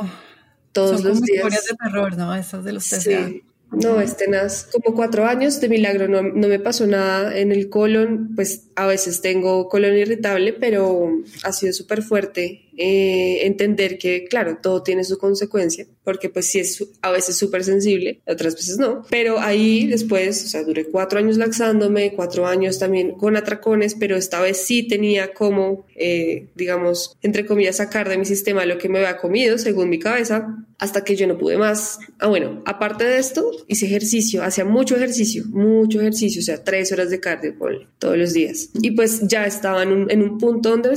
Todos 0.73 1.03
los 1.03 1.21
días. 1.21 1.37
historias 1.37 1.67
de 1.67 1.77
terror, 1.77 2.17
¿no? 2.17 2.35
Esas 2.35 2.65
de 2.65 2.73
los 2.73 2.85
Sí. 2.85 3.43
No, 3.73 4.01
es 4.01 4.17
tenaz. 4.17 4.69
Como 4.73 4.97
cuatro 4.97 5.27
años, 5.27 5.61
de 5.61 5.69
milagro 5.69 6.09
no, 6.09 6.23
no, 6.23 6.49
me 6.49 6.59
pasó 6.59 6.87
nada 6.87 7.37
en 7.37 7.53
el 7.53 7.69
colon, 7.69 8.33
pues 8.35 8.65
a 8.75 8.87
veces 8.87 9.21
tengo 9.21 9.69
colon 9.69 9.97
irritable, 9.97 10.53
pero 10.53 11.23
ha 11.45 11.53
sido 11.53 11.73
súper 11.73 12.03
fuerte 12.03 12.69
eh, 12.83 13.47
entender 13.47 13.99
que, 13.99 14.25
claro, 14.25 14.57
todo 14.63 14.83
tiene 14.83 15.05
su 15.05 15.19
consecuencia, 15.19 15.87
porque 16.03 16.31
pues 16.31 16.47
sí 16.47 16.61
es 16.61 16.83
a 17.03 17.11
veces 17.11 17.37
súper 17.37 17.63
sensible, 17.63 18.23
otras 18.27 18.55
veces 18.55 18.79
no, 18.79 19.05
pero 19.11 19.39
ahí 19.39 19.87
después, 19.87 20.47
o 20.47 20.49
sea, 20.49 20.65
duré 20.65 20.87
cuatro 20.87 21.19
años 21.19 21.37
laxándome, 21.37 22.15
cuatro 22.15 22.47
años 22.47 22.79
también 22.79 23.11
con 23.13 23.37
atracones, 23.37 23.97
pero 24.01 24.17
esta 24.17 24.41
vez 24.41 24.57
sí 24.57 24.89
tenía 24.89 25.35
como, 25.35 25.85
eh, 25.95 26.49
digamos, 26.55 27.19
entre 27.21 27.45
comillas, 27.45 27.77
sacar 27.77 28.09
de 28.09 28.17
mi 28.17 28.25
sistema 28.25 28.65
lo 28.65 28.79
que 28.79 28.89
me 28.89 29.01
había 29.01 29.19
comido, 29.19 29.59
según 29.59 29.91
mi 29.91 29.99
cabeza, 29.99 30.65
hasta 30.79 31.05
que 31.05 31.15
yo 31.15 31.27
no 31.27 31.37
pude 31.37 31.59
más. 31.59 31.99
Ah, 32.19 32.29
bueno, 32.29 32.63
aparte 32.65 33.05
de 33.05 33.19
esto, 33.19 33.51
hice 33.69 33.85
ejercicio, 33.85 34.43
hacía 34.43 34.65
mucho 34.65 34.97
ejercicio, 34.97 35.45
mucho 35.51 36.01
ejercicio, 36.01 36.41
o 36.41 36.45
sea, 36.45 36.65
tres 36.65 36.91
horas 36.93 37.11
de 37.11 37.21
cardio 37.21 37.55
todos 37.99 38.17
los 38.17 38.33
días. 38.33 38.71
Y 38.81 38.93
pues 38.93 39.21
ya 39.29 39.45
estaba 39.45 39.83
en 39.83 39.93
un, 39.93 40.11
en 40.11 40.23
un 40.23 40.39
punto 40.39 40.71
donde, 40.71 40.89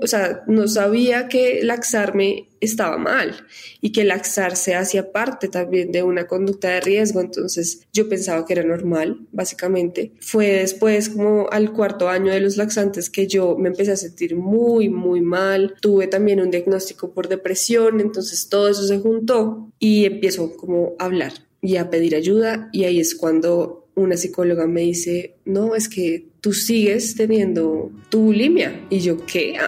o 0.00 0.06
sea, 0.08 0.42
no 0.48 0.66
sabía 0.66 1.11
que 1.28 1.60
laxarme 1.62 2.48
estaba 2.60 2.96
mal 2.98 3.46
y 3.80 3.92
que 3.92 4.04
laxarse 4.04 4.74
hacía 4.74 5.12
parte 5.12 5.48
también 5.48 5.92
de 5.92 6.02
una 6.02 6.26
conducta 6.26 6.68
de 6.68 6.80
riesgo, 6.80 7.20
entonces 7.20 7.86
yo 7.92 8.08
pensaba 8.08 8.46
que 8.46 8.52
era 8.52 8.62
normal, 8.62 9.26
básicamente. 9.32 10.12
Fue 10.20 10.46
después, 10.46 11.08
como 11.08 11.48
al 11.50 11.72
cuarto 11.72 12.08
año 12.08 12.32
de 12.32 12.40
los 12.40 12.56
laxantes, 12.56 13.10
que 13.10 13.26
yo 13.26 13.56
me 13.56 13.68
empecé 13.68 13.92
a 13.92 13.96
sentir 13.96 14.36
muy, 14.36 14.88
muy 14.88 15.20
mal. 15.20 15.74
Tuve 15.80 16.06
también 16.06 16.40
un 16.40 16.50
diagnóstico 16.50 17.12
por 17.12 17.28
depresión, 17.28 18.00
entonces 18.00 18.48
todo 18.48 18.68
eso 18.68 18.86
se 18.86 18.98
juntó 18.98 19.70
y 19.78 20.04
empiezo 20.04 20.56
como 20.56 20.94
a 20.98 21.04
hablar 21.06 21.32
y 21.60 21.76
a 21.76 21.90
pedir 21.90 22.14
ayuda 22.16 22.68
y 22.72 22.84
ahí 22.84 22.98
es 22.98 23.14
cuando 23.14 23.88
una 23.94 24.16
psicóloga 24.16 24.66
me 24.66 24.82
dice, 24.82 25.36
no, 25.44 25.74
es 25.74 25.88
que 25.88 26.31
tú 26.42 26.52
sigues 26.52 27.14
teniendo 27.14 27.92
tu 28.10 28.24
bulimia. 28.24 28.84
Y 28.90 28.98
yo, 28.98 29.24
¿qué? 29.24 29.58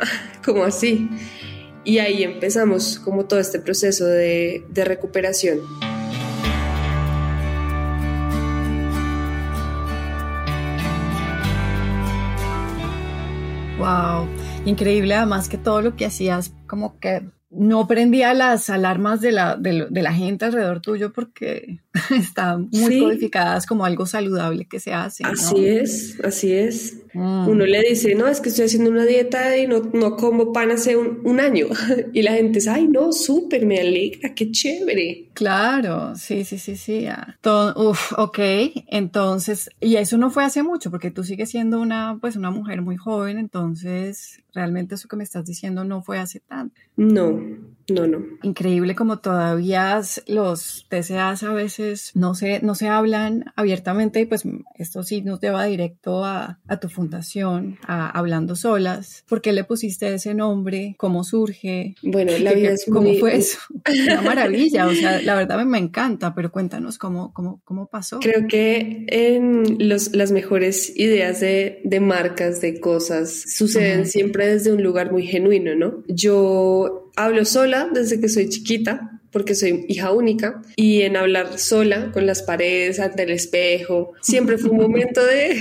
¿Cómo 0.45 0.65
así? 0.65 1.09
Y 1.85 1.99
ahí 1.99 2.25
empezamos 2.25 2.99
como 2.99 3.27
todo 3.27 3.39
este 3.39 3.61
proceso 3.61 4.05
de, 4.07 4.65
de 4.69 4.85
recuperación. 4.85 5.61
Wow, 13.79 14.27
increíble 14.65 15.15
además 15.15 15.49
que 15.49 15.59
todo 15.59 15.81
lo 15.81 15.95
que 15.95 16.07
hacías 16.07 16.55
como 16.67 16.99
que 16.99 17.23
no 17.57 17.87
prendía 17.87 18.35
las 18.35 18.69
alarmas 18.71 19.21
de 19.21 19.33
la, 19.33 19.57
de, 19.57 19.89
la 19.91 20.13
gente 20.13 20.45
alrededor 20.45 20.81
tuyo 20.81 21.13
porque 21.13 21.79
están 22.11 22.69
muy 22.73 23.01
codificadas 23.01 23.67
como 23.67 23.85
algo 23.85 24.07
saludable 24.07 24.67
que 24.67 24.81
se 24.81 24.93
hace. 24.93 25.25
Así 25.25 25.67
es, 25.67 26.19
así 26.23 26.53
es. 26.53 26.99
Mm. 27.15 27.49
Uno 27.49 27.65
le 27.65 27.81
dice, 27.83 28.15
no, 28.15 28.27
es 28.27 28.41
que 28.41 28.49
estoy 28.49 28.67
haciendo 28.67 28.91
una 28.91 29.05
dieta 29.05 29.57
y 29.57 29.69
no, 29.69 29.81
no 29.93 30.17
como 30.17 30.53
pan 30.53 30.73
hace 30.73 30.97
un, 30.97 31.41
año. 31.41 31.69
y 32.13 32.23
la 32.23 32.33
gente 32.33 32.59
dice, 32.59 32.71
ay, 32.71 32.89
no, 32.89 33.13
súper, 33.13 33.67
me 33.67 33.79
alegra, 33.79 34.35
qué 34.35 34.51
chévere. 34.51 35.29
Claro, 35.35 36.15
sí, 36.17 36.45
sí, 36.45 36.59
sí, 36.59 36.77
sí. 36.77 37.07
uf, 37.77 38.13
ok, 38.19 38.39
entonces, 38.89 39.71
y 39.81 39.97
eso 39.97 40.17
no 40.19 40.31
fue 40.31 40.45
hace 40.45 40.63
mucho 40.63 40.91
porque 40.91 41.11
tú 41.11 41.23
sigues 41.25 41.51
siendo 41.51 41.81
una, 41.81 42.19
pues, 42.21 42.37
una 42.37 42.51
mujer 42.51 42.83
muy 42.83 42.97
joven, 42.97 43.39
entonces 43.39 44.41
realmente 44.55 44.95
eso 44.95 45.09
que 45.09 45.17
me 45.17 45.25
estás 45.25 45.45
diciendo 45.45 45.85
no 45.85 46.03
fue 46.03 46.19
hace 46.19 46.41
tanto. 46.41 46.81
No, 46.97 47.41
no, 47.93 48.07
no. 48.07 48.25
Increíble 48.43 48.95
como 48.95 49.19
todavía 49.19 50.01
los 50.27 50.87
TCAs 50.89 51.43
a 51.43 51.53
veces 51.53 52.13
no 52.15 52.35
se, 52.35 52.61
no 52.61 52.75
se 52.75 52.89
hablan 52.89 53.53
abiertamente 53.57 54.21
y 54.21 54.27
pues 54.27 54.45
esto 54.77 55.03
sí 55.03 55.21
nos 55.21 55.41
lleva 55.41 55.65
directo 55.65 56.25
a, 56.25 56.59
tu 56.81 56.89
fundación, 56.89 57.79
a 57.87 58.09
Hablando 58.11 58.57
Solas. 58.57 59.25
¿Por 59.29 59.43
qué 59.43 59.53
le 59.53 59.65
pusiste 59.65 60.13
ese 60.13 60.35
nombre? 60.35 60.95
¿Cómo 60.99 61.25
surge? 61.25 61.95
Bueno, 62.03 62.33
la 62.39 62.53
vida 62.53 62.71
es 62.71 62.87
¿Cómo 62.91 63.13
fue 63.15 63.37
eso? 63.37 63.59
Una 64.05 64.23
maravilla, 64.23 64.87
o 64.87 64.95
sea, 64.95 65.21
la 65.21 65.35
verdad 65.35 65.65
me, 65.65 65.79
encanta, 65.79 66.35
pero 66.35 66.51
cuéntanos 66.51 66.99
cómo, 66.99 67.33
cómo, 67.33 67.61
cómo 67.65 67.87
pasó. 67.87 68.21
Creo 68.21 68.49
que 68.49 69.05
en 69.09 69.89
los, 69.89 70.15
las 70.15 70.33
mejores 70.33 70.97
ideas 70.97 71.41
de, 71.41 71.81
de 71.85 72.01
marcas, 72.01 72.61
de 72.61 72.81
cosas, 72.81 73.45
suceden 73.47 74.07
siempre 74.07 74.47
desde 74.47 74.73
un 74.73 74.83
lugar 74.83 75.13
muy 75.13 75.27
genuino, 75.27 75.75
¿no? 75.75 76.03
Yo 76.09 77.04
hablo 77.17 77.45
sola 77.45 77.89
desde 77.93 78.21
que 78.21 78.29
soy 78.29 78.49
chiquita, 78.49 79.21
porque 79.31 79.55
soy 79.55 79.85
hija 79.89 80.13
única, 80.13 80.63
y 80.77 81.03
en 81.03 81.17
hablar 81.17 81.59
sola 81.59 82.13
con 82.13 82.25
las 82.25 82.43
paredes, 82.43 83.01
ante 83.01 83.25
el 83.25 83.31
espejo, 83.31 84.13
siempre 84.23 84.59
fue 84.59 84.71
un 84.71 84.77
momento 84.77 85.25
de, 85.25 85.57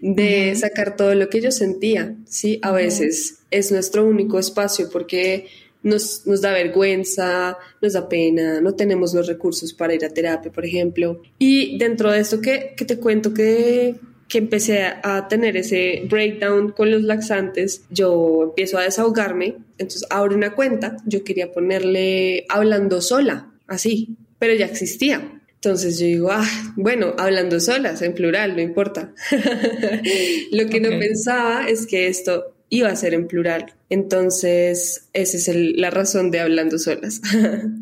de 0.02 0.54
sacar 0.56 0.94
todo 0.96 1.14
lo 1.14 1.30
que 1.30 1.40
yo 1.40 1.52
sentía, 1.52 2.14
¿sí? 2.26 2.58
A 2.62 2.72
veces 2.72 3.38
es 3.50 3.72
nuestro 3.72 4.04
único 4.04 4.38
espacio 4.38 4.90
porque 4.90 5.46
nos, 5.82 6.26
nos, 6.26 6.42
da 6.42 6.52
vergüenza, 6.52 7.56
nos 7.80 7.94
da 7.94 8.08
pena, 8.08 8.60
no 8.60 8.74
tenemos 8.74 9.14
los 9.14 9.26
recursos 9.26 9.72
para 9.72 9.94
ir 9.94 10.04
a 10.04 10.10
terapia, 10.10 10.52
por 10.52 10.66
ejemplo. 10.66 11.22
Y 11.38 11.78
dentro 11.78 12.10
de 12.10 12.20
esto 12.20 12.40
que, 12.42 12.74
que 12.76 12.84
te 12.84 12.98
cuento 12.98 13.32
que 13.32 13.96
que 14.30 14.38
empecé 14.38 14.84
a 15.02 15.26
tener 15.28 15.56
ese 15.56 16.04
breakdown 16.08 16.70
con 16.70 16.90
los 16.90 17.02
laxantes, 17.02 17.82
yo 17.90 18.44
empiezo 18.44 18.78
a 18.78 18.84
desahogarme, 18.84 19.56
entonces 19.76 20.06
abro 20.08 20.36
una 20.36 20.54
cuenta, 20.54 20.96
yo 21.04 21.24
quería 21.24 21.52
ponerle 21.52 22.46
hablando 22.48 23.00
sola, 23.00 23.50
así, 23.66 24.16
pero 24.38 24.54
ya 24.54 24.66
existía. 24.66 25.20
Entonces 25.56 25.98
yo 25.98 26.06
digo, 26.06 26.30
ah, 26.30 26.48
bueno, 26.76 27.14
hablando 27.18 27.58
solas, 27.58 28.02
en 28.02 28.14
plural, 28.14 28.54
no 28.54 28.62
importa. 28.62 29.12
Lo 30.52 30.68
que 30.68 30.80
no 30.80 30.90
pensaba 30.90 31.68
es 31.68 31.86
que 31.86 32.06
esto 32.06 32.54
iba 32.70 32.88
a 32.88 32.96
ser 32.96 33.14
en 33.14 33.26
plural. 33.26 33.74
Entonces, 33.90 35.08
esa 35.12 35.36
es 35.36 35.50
la 35.76 35.90
razón 35.90 36.30
de 36.30 36.40
hablando 36.40 36.78
solas. 36.78 37.20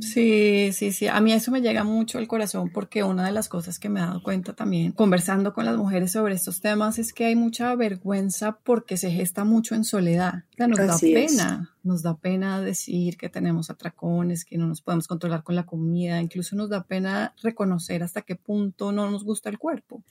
Sí, 0.01 0.71
sí, 0.73 0.93
sí. 0.93 1.07
A 1.07 1.21
mí 1.21 1.33
eso 1.33 1.51
me 1.51 1.61
llega 1.61 1.85
mucho 1.85 2.19
al 2.19 2.27
corazón 2.27 2.71
porque 2.73 3.03
una 3.03 3.27
de 3.27 3.33
las 3.33 3.49
cosas 3.49 3.79
que 3.79 3.89
me 3.89 4.01
he 4.01 4.03
dado 4.03 4.23
cuenta 4.23 4.55
también 4.55 4.93
conversando 4.93 5.53
con 5.53 5.67
las 5.67 5.77
mujeres 5.77 6.13
sobre 6.13 6.35
estos 6.35 6.61
temas 6.61 6.99
es 6.99 7.13
que 7.13 7.27
hay 7.27 7.37
mucha 7.37 7.75
vergüenza 7.75 8.59
porque 8.63 8.97
se 8.97 9.11
gesta 9.11 9.45
mucho 9.45 9.75
en 9.75 9.85
soledad. 9.85 10.45
O 10.59 10.67
nos 10.67 10.79
da 10.79 10.99
pena, 10.99 11.75
nos 11.83 12.03
da 12.03 12.17
pena 12.17 12.61
decir 12.61 13.17
que 13.17 13.29
tenemos 13.29 13.71
atracones, 13.71 14.45
que 14.45 14.57
no 14.57 14.67
nos 14.67 14.81
podemos 14.81 15.07
controlar 15.07 15.43
con 15.43 15.55
la 15.55 15.67
comida, 15.67 16.21
incluso 16.21 16.57
nos 16.57 16.71
da 16.71 16.85
pena 16.85 17.35
reconocer 17.43 18.03
hasta 18.03 18.23
qué 18.23 18.35
punto 18.35 18.93
no 18.93 19.11
nos 19.11 19.25
gusta 19.25 19.51
el 19.51 19.59
cuerpo. 19.59 20.03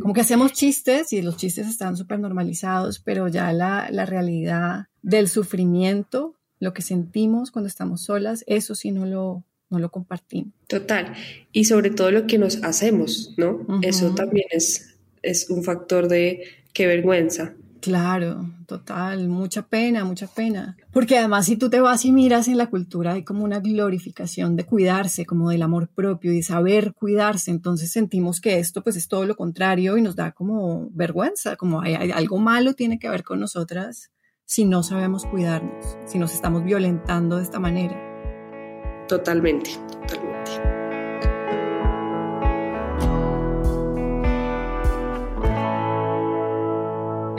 Como 0.00 0.14
que 0.14 0.20
hacemos 0.20 0.52
chistes 0.52 1.12
y 1.12 1.22
los 1.22 1.36
chistes 1.36 1.66
están 1.66 1.96
súper 1.96 2.20
normalizados, 2.20 3.00
pero 3.00 3.28
ya 3.28 3.52
la, 3.52 3.88
la 3.90 4.06
realidad 4.06 4.89
del 5.02 5.28
sufrimiento, 5.28 6.34
lo 6.58 6.72
que 6.72 6.82
sentimos 6.82 7.50
cuando 7.50 7.68
estamos 7.68 8.02
solas, 8.02 8.44
eso 8.46 8.74
sí 8.74 8.90
no 8.90 9.06
lo, 9.06 9.44
no 9.70 9.78
lo 9.78 9.90
compartimos. 9.90 10.52
Total. 10.68 11.14
Y 11.52 11.64
sobre 11.64 11.90
todo 11.90 12.10
lo 12.10 12.26
que 12.26 12.38
nos 12.38 12.62
hacemos, 12.62 13.34
¿no? 13.36 13.66
Eso 13.82 14.14
también 14.14 14.46
es, 14.50 14.96
es 15.22 15.48
un 15.48 15.64
factor 15.64 16.08
de 16.08 16.42
qué 16.72 16.86
vergüenza. 16.86 17.54
Claro, 17.80 18.50
total, 18.66 19.28
mucha 19.28 19.62
pena, 19.66 20.04
mucha 20.04 20.26
pena. 20.26 20.76
Porque 20.92 21.16
además 21.16 21.46
si 21.46 21.56
tú 21.56 21.70
te 21.70 21.80
vas 21.80 22.04
y 22.04 22.12
miras 22.12 22.46
en 22.46 22.58
la 22.58 22.68
cultura 22.68 23.14
hay 23.14 23.24
como 23.24 23.42
una 23.42 23.60
glorificación 23.60 24.54
de 24.54 24.66
cuidarse, 24.66 25.24
como 25.24 25.48
del 25.48 25.62
amor 25.62 25.88
propio 25.88 26.30
y 26.32 26.36
de 26.36 26.42
saber 26.42 26.92
cuidarse, 26.92 27.50
entonces 27.50 27.90
sentimos 27.90 28.42
que 28.42 28.58
esto 28.58 28.82
pues 28.82 28.96
es 28.96 29.08
todo 29.08 29.24
lo 29.24 29.34
contrario 29.34 29.96
y 29.96 30.02
nos 30.02 30.14
da 30.14 30.32
como 30.32 30.90
vergüenza, 30.92 31.56
como 31.56 31.80
hay 31.80 31.94
algo 31.94 32.38
malo 32.38 32.74
tiene 32.74 32.98
que 32.98 33.08
ver 33.08 33.24
con 33.24 33.40
nosotras 33.40 34.10
si 34.50 34.64
no 34.64 34.82
sabemos 34.82 35.26
cuidarnos, 35.26 35.96
si 36.06 36.18
nos 36.18 36.34
estamos 36.34 36.64
violentando 36.64 37.36
de 37.36 37.44
esta 37.44 37.60
manera. 37.60 37.96
Totalmente, 39.06 39.70
totalmente. 39.92 40.50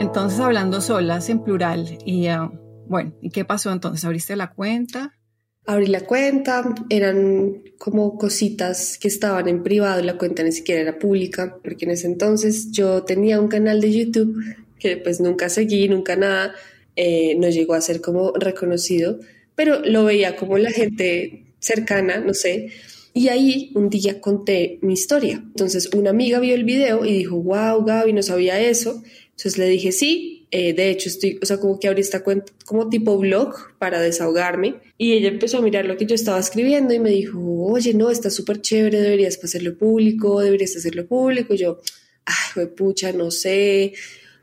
Entonces, 0.00 0.40
hablando 0.40 0.80
solas 0.80 1.28
en 1.28 1.44
plural, 1.44 1.98
y 2.06 2.28
ah, 2.28 2.50
bueno, 2.86 3.12
¿y 3.20 3.28
qué 3.28 3.44
pasó 3.44 3.70
entonces? 3.70 4.06
¿Abriste 4.06 4.34
la 4.34 4.54
cuenta? 4.54 5.18
Abrí 5.66 5.88
la 5.88 6.00
cuenta, 6.06 6.74
eran 6.88 7.62
como 7.78 8.16
cositas 8.16 8.96
que 8.96 9.08
estaban 9.08 9.48
en 9.48 9.62
privado, 9.62 10.02
la 10.02 10.16
cuenta 10.16 10.42
ni 10.42 10.52
siquiera 10.52 10.80
era 10.80 10.98
pública, 10.98 11.58
porque 11.62 11.84
en 11.84 11.90
ese 11.90 12.06
entonces 12.06 12.72
yo 12.72 13.02
tenía 13.04 13.38
un 13.38 13.48
canal 13.48 13.82
de 13.82 13.92
YouTube 13.92 14.34
que 14.78 14.96
pues 14.96 15.20
nunca 15.20 15.50
seguí, 15.50 15.88
nunca 15.88 16.16
nada, 16.16 16.54
eh, 16.96 17.34
no 17.36 17.48
llegó 17.48 17.74
a 17.74 17.80
ser 17.80 18.00
como 18.00 18.32
reconocido, 18.32 19.18
pero 19.54 19.80
lo 19.80 20.04
veía 20.04 20.36
como 20.36 20.58
la 20.58 20.70
gente 20.70 21.44
cercana, 21.58 22.18
no 22.18 22.34
sé. 22.34 22.68
Y 23.14 23.28
ahí 23.28 23.70
un 23.74 23.90
día 23.90 24.20
conté 24.20 24.78
mi 24.82 24.94
historia. 24.94 25.42
Entonces 25.44 25.90
una 25.94 26.10
amiga 26.10 26.40
vio 26.40 26.54
el 26.54 26.64
video 26.64 27.04
y 27.04 27.12
dijo, 27.18 27.36
wow, 27.36 27.84
Gaby, 27.84 28.12
no 28.12 28.22
sabía 28.22 28.60
eso. 28.60 29.02
Entonces 29.30 29.58
le 29.58 29.66
dije, 29.68 29.92
sí, 29.92 30.46
eh, 30.50 30.72
de 30.72 30.90
hecho 30.90 31.08
estoy, 31.08 31.38
o 31.42 31.46
sea, 31.46 31.58
como 31.58 31.78
que 31.78 31.88
abrí 31.88 32.00
esta 32.00 32.22
cuenta 32.22 32.52
como 32.64 32.88
tipo 32.88 33.18
blog 33.18 33.54
para 33.78 34.00
desahogarme. 34.00 34.76
Y 34.98 35.12
ella 35.12 35.28
empezó 35.28 35.58
a 35.58 35.62
mirar 35.62 35.84
lo 35.84 35.96
que 35.96 36.06
yo 36.06 36.14
estaba 36.14 36.38
escribiendo 36.38 36.94
y 36.94 37.00
me 37.00 37.10
dijo, 37.10 37.38
oye, 37.38 37.94
no, 37.94 38.10
está 38.10 38.30
súper 38.30 38.60
chévere, 38.60 39.00
deberías 39.00 39.42
hacerlo 39.42 39.76
público, 39.76 40.40
deberías 40.40 40.76
hacerlo 40.76 41.06
público. 41.06 41.54
Y 41.54 41.58
yo, 41.58 41.80
ay, 42.24 42.66
pucha, 42.66 43.12
no 43.12 43.30
sé 43.30 43.94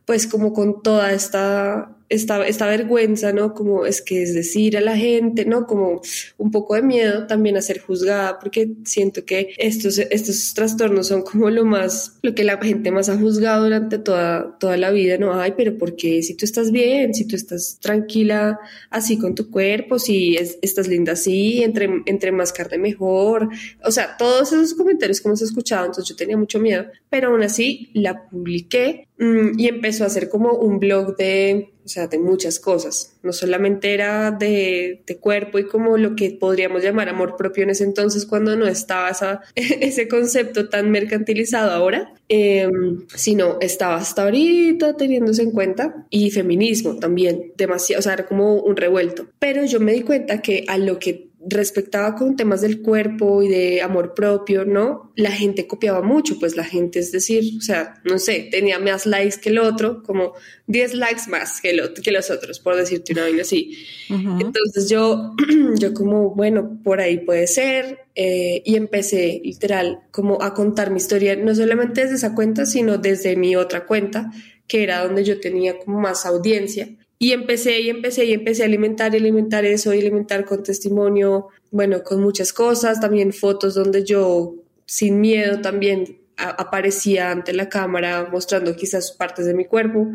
pues 0.09 0.25
como 0.25 0.53
con 0.53 0.81
toda 0.81 1.13
esta 1.13 1.95
esta, 2.09 2.45
esta 2.47 2.67
vergüenza, 2.67 3.31
¿no? 3.31 3.53
Como 3.53 3.85
es 3.85 4.01
que 4.01 4.23
es 4.23 4.33
decir 4.33 4.77
a 4.77 4.81
la 4.81 4.97
gente, 4.97 5.45
¿no? 5.45 5.67
Como 5.67 6.01
un 6.37 6.51
poco 6.51 6.75
de 6.75 6.81
miedo 6.81 7.27
también 7.27 7.55
a 7.55 7.61
ser 7.61 7.79
juzgada, 7.79 8.39
porque 8.39 8.71
siento 8.83 9.23
que 9.25 9.53
estos, 9.57 9.99
estos 9.99 10.53
trastornos 10.55 11.07
son 11.07 11.21
como 11.21 11.49
lo 11.49 11.65
más, 11.65 12.17
lo 12.23 12.33
que 12.33 12.43
la 12.43 12.57
gente 12.57 12.91
más 12.91 13.09
ha 13.09 13.17
juzgado 13.17 13.63
durante 13.63 13.99
toda, 13.99 14.57
toda 14.59 14.75
la 14.77 14.89
vida, 14.89 15.17
¿no? 15.17 15.39
Ay, 15.39 15.53
pero 15.55 15.77
¿por 15.77 15.95
qué? 15.95 16.23
Si 16.23 16.35
tú 16.35 16.45
estás 16.45 16.71
bien, 16.71 17.13
si 17.13 17.25
tú 17.25 17.35
estás 17.35 17.77
tranquila 17.79 18.59
así 18.89 19.19
con 19.19 19.35
tu 19.35 19.51
cuerpo, 19.51 19.99
si 19.99 20.35
estás 20.61 20.87
linda 20.87 21.13
así, 21.13 21.61
entre, 21.63 21.89
entre 22.07 22.31
más 22.31 22.51
carne 22.51 22.79
mejor, 22.79 23.49
o 23.83 23.91
sea, 23.91 24.17
todos 24.17 24.51
esos 24.51 24.73
comentarios 24.73 25.21
que 25.21 25.27
hemos 25.27 25.41
escuchado, 25.43 25.85
entonces 25.85 26.09
yo 26.09 26.15
tenía 26.15 26.37
mucho 26.37 26.59
miedo, 26.59 26.85
pero 27.09 27.29
aún 27.29 27.43
así 27.43 27.91
la 27.93 28.29
publiqué 28.29 29.07
mm, 29.19 29.59
y 29.59 29.67
empezó 29.67 30.03
a 30.03 30.07
hacer 30.07 30.29
como 30.29 30.53
un 30.53 30.79
blog 30.79 31.15
de 31.15 31.69
o 31.89 31.91
sea, 31.91 32.05
de 32.05 32.19
muchas 32.19 32.59
cosas. 32.59 33.15
No 33.23 33.33
solamente 33.33 33.95
era 33.95 34.29
de, 34.29 35.01
de, 35.07 35.17
cuerpo 35.17 35.57
y 35.57 35.65
como 35.65 35.97
lo 35.97 36.15
que 36.15 36.29
podríamos 36.29 36.83
llamar 36.83 37.09
amor 37.09 37.35
propio 37.35 37.63
en 37.63 37.71
ese 37.71 37.83
entonces 37.83 38.27
cuando 38.27 38.55
no 38.55 38.67
estaba 38.67 39.09
esa, 39.09 39.41
ese 39.55 40.07
concepto 40.07 40.69
tan 40.69 40.91
mercantilizado 40.91 41.71
ahora, 41.71 42.13
em, 42.27 43.07
sino 43.15 43.57
estaba 43.59 43.95
hasta 43.95 44.21
ahorita 44.21 44.97
teniéndose 44.97 45.41
en 45.41 45.49
cuenta 45.49 46.05
y 46.11 46.29
feminismo 46.29 46.99
también, 46.99 47.53
demasiado, 47.57 48.01
o 48.01 48.03
sea, 48.03 48.13
era 48.13 48.27
como 48.27 48.61
un 48.61 48.77
revuelto. 48.77 49.25
Pero 49.39 49.65
yo 49.65 49.79
me 49.79 49.93
di 49.93 50.01
cuenta 50.01 50.43
que 50.43 50.65
a 50.67 50.77
lo 50.77 50.99
que 50.99 51.28
respectaba 51.47 52.15
con 52.15 52.35
temas 52.35 52.61
del 52.61 52.81
cuerpo 52.81 53.41
y 53.41 53.47
de 53.47 53.81
amor 53.81 54.13
propio, 54.13 54.65
¿no? 54.65 55.11
La 55.15 55.31
gente 55.31 55.67
copiaba 55.67 56.01
mucho, 56.01 56.37
pues 56.39 56.55
la 56.55 56.65
gente, 56.65 56.99
es 56.99 57.11
decir, 57.11 57.57
o 57.57 57.61
sea, 57.61 57.95
no 58.03 58.19
sé, 58.19 58.49
tenía 58.51 58.77
más 58.79 59.05
likes 59.05 59.37
que 59.41 59.49
el 59.49 59.59
otro, 59.59 60.03
como 60.03 60.33
10 60.67 60.95
likes 60.95 61.29
más 61.29 61.61
que, 61.61 61.77
que 62.03 62.11
los 62.11 62.29
otros, 62.29 62.59
por 62.59 62.75
decirte 62.75 63.13
una 63.13 63.23
vaina 63.23 63.43
así. 63.43 63.77
Entonces 64.09 64.89
yo, 64.89 65.33
yo 65.79 65.93
como, 65.93 66.35
bueno, 66.35 66.79
por 66.83 66.99
ahí 66.99 67.19
puede 67.19 67.47
ser, 67.47 67.99
eh, 68.15 68.61
y 68.65 68.75
empecé 68.75 69.41
literal 69.43 70.01
como 70.11 70.41
a 70.41 70.53
contar 70.53 70.91
mi 70.91 70.97
historia, 70.97 71.37
no 71.37 71.55
solamente 71.55 72.01
desde 72.01 72.15
esa 72.15 72.35
cuenta, 72.35 72.65
sino 72.65 72.97
desde 72.97 73.37
mi 73.37 73.55
otra 73.55 73.85
cuenta, 73.85 74.31
que 74.67 74.83
era 74.83 75.03
donde 75.05 75.23
yo 75.23 75.39
tenía 75.39 75.79
como 75.79 76.01
más 76.01 76.25
audiencia. 76.25 76.89
Y 77.21 77.33
empecé 77.33 77.81
y 77.81 77.89
empecé 77.89 78.23
y 78.25 78.33
empecé 78.33 78.63
a 78.63 78.65
alimentar 78.65 79.13
y 79.13 79.17
alimentar 79.17 79.65
eso 79.65 79.93
y 79.93 79.99
alimentar 79.99 80.45
con 80.45 80.63
testimonio, 80.63 81.49
bueno, 81.69 82.01
con 82.01 82.21
muchas 82.21 82.53
cosas, 82.53 83.01
también 83.01 83.33
fotos 83.33 83.75
donde 83.75 84.05
yo 84.05 84.55
sin 84.85 85.19
miedo 85.19 85.59
también 85.59 86.21
aparecía 86.37 87.31
ante 87.31 87.51
la 87.51 87.67
cámara 87.67 88.29
mostrando 88.31 88.73
quizás 88.75 89.11
partes 89.11 89.45
de 89.45 89.53
mi 89.53 89.65
cuerpo, 89.65 90.07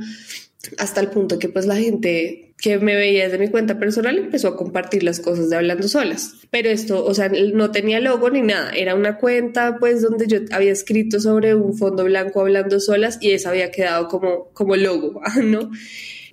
hasta 0.79 1.03
el 1.03 1.09
punto 1.09 1.39
que 1.39 1.51
pues 1.51 1.67
la 1.67 1.77
gente 1.77 2.55
que 2.57 2.79
me 2.79 2.97
veía 2.97 3.25
desde 3.25 3.39
mi 3.39 3.49
cuenta 3.49 3.79
personal 3.79 4.17
empezó 4.17 4.49
a 4.49 4.57
compartir 4.57 5.03
las 5.03 5.21
cosas 5.21 5.51
de 5.51 5.57
Hablando 5.57 5.87
Solas. 5.87 6.37
Pero 6.51 6.71
esto, 6.71 7.05
o 7.05 7.13
sea, 7.13 7.29
no 7.29 7.71
tenía 7.71 8.01
logo 8.01 8.31
ni 8.31 8.41
nada, 8.41 8.71
era 8.71 8.95
una 8.95 9.19
cuenta 9.19 9.77
pues 9.79 10.01
donde 10.01 10.27
yo 10.27 10.39
había 10.53 10.73
escrito 10.73 11.21
sobre 11.21 11.55
un 11.55 11.77
fondo 11.77 12.05
blanco 12.05 12.41
Hablando 12.41 12.81
Solas 12.81 13.19
y 13.21 13.33
esa 13.33 13.51
había 13.51 13.71
quedado 13.71 14.09
como, 14.09 14.49
como 14.55 14.77
logo, 14.77 15.21
¿no? 15.45 15.71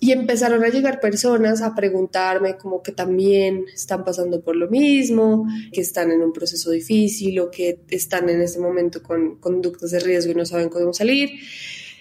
Y 0.04 0.14
empezaron 0.14 0.64
a 0.64 0.70
llegar 0.70 1.00
personas 1.00 1.62
a 1.62 1.76
preguntarme 1.76 2.58
como 2.58 2.82
que 2.82 2.92
también 2.92 3.66
están 3.72 4.04
pasando 4.04 4.42
por 4.42 4.56
lo 4.56 4.68
mismo, 4.68 5.48
que 5.72 5.82
están 5.82 6.10
en 6.10 6.24
un 6.24 6.34
proceso 6.34 6.72
difícil 6.72 7.40
o 7.40 7.52
que 7.52 7.82
están 7.92 8.28
en 8.28 8.42
este 8.42 8.60
momento 8.60 9.04
con 9.04 9.36
conductas 9.36 9.92
de 9.92 10.00
riesgo 10.00 10.32
y 10.32 10.36
no 10.36 10.44
saben 10.44 10.70
cómo 10.70 10.92
salir. 10.92 11.30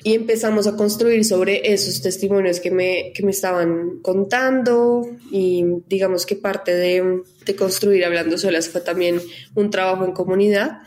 Y 0.03 0.15
empezamos 0.15 0.67
a 0.67 0.77
construir 0.77 1.27
sobre 1.27 1.75
esos 1.75 2.01
testimonios 2.01 2.59
que 2.59 2.71
me, 2.71 3.13
que 3.15 3.23
me 3.23 3.33
estaban 3.33 4.01
contando 4.01 5.07
y 5.31 5.63
digamos 5.87 6.25
que 6.25 6.37
parte 6.37 6.75
de, 6.75 7.21
de 7.45 7.55
construir 7.55 8.07
Hablando 8.07 8.39
Solas 8.39 8.71
fue 8.71 8.81
también 8.81 9.21
un 9.55 9.69
trabajo 9.69 10.07
en 10.07 10.13
comunidad. 10.13 10.79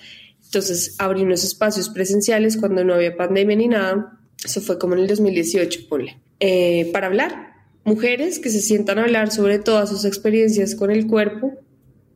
Entonces 0.46 0.96
abrí 0.98 1.22
unos 1.22 1.44
espacios 1.44 1.90
presenciales 1.90 2.58
cuando 2.58 2.84
no 2.84 2.96
había 2.96 3.16
pandemia 3.16 3.56
ni 3.56 3.68
nada. 3.68 4.20
Eso 4.44 4.62
fue 4.62 4.80
como 4.80 4.96
en 4.96 5.02
el 5.02 5.08
2018, 5.08 5.82
ponle. 5.88 6.18
Eh, 6.46 6.90
para 6.92 7.08
hablar. 7.08 7.54
Mujeres 7.86 8.40
que 8.40 8.50
se 8.50 8.60
sientan 8.60 9.00
a 9.00 9.04
hablar 9.04 9.32
sobre 9.32 9.60
todas 9.60 9.88
sus 9.88 10.04
experiencias 10.04 10.76
con 10.76 10.92
el 10.92 11.08
cuerpo 11.08 11.54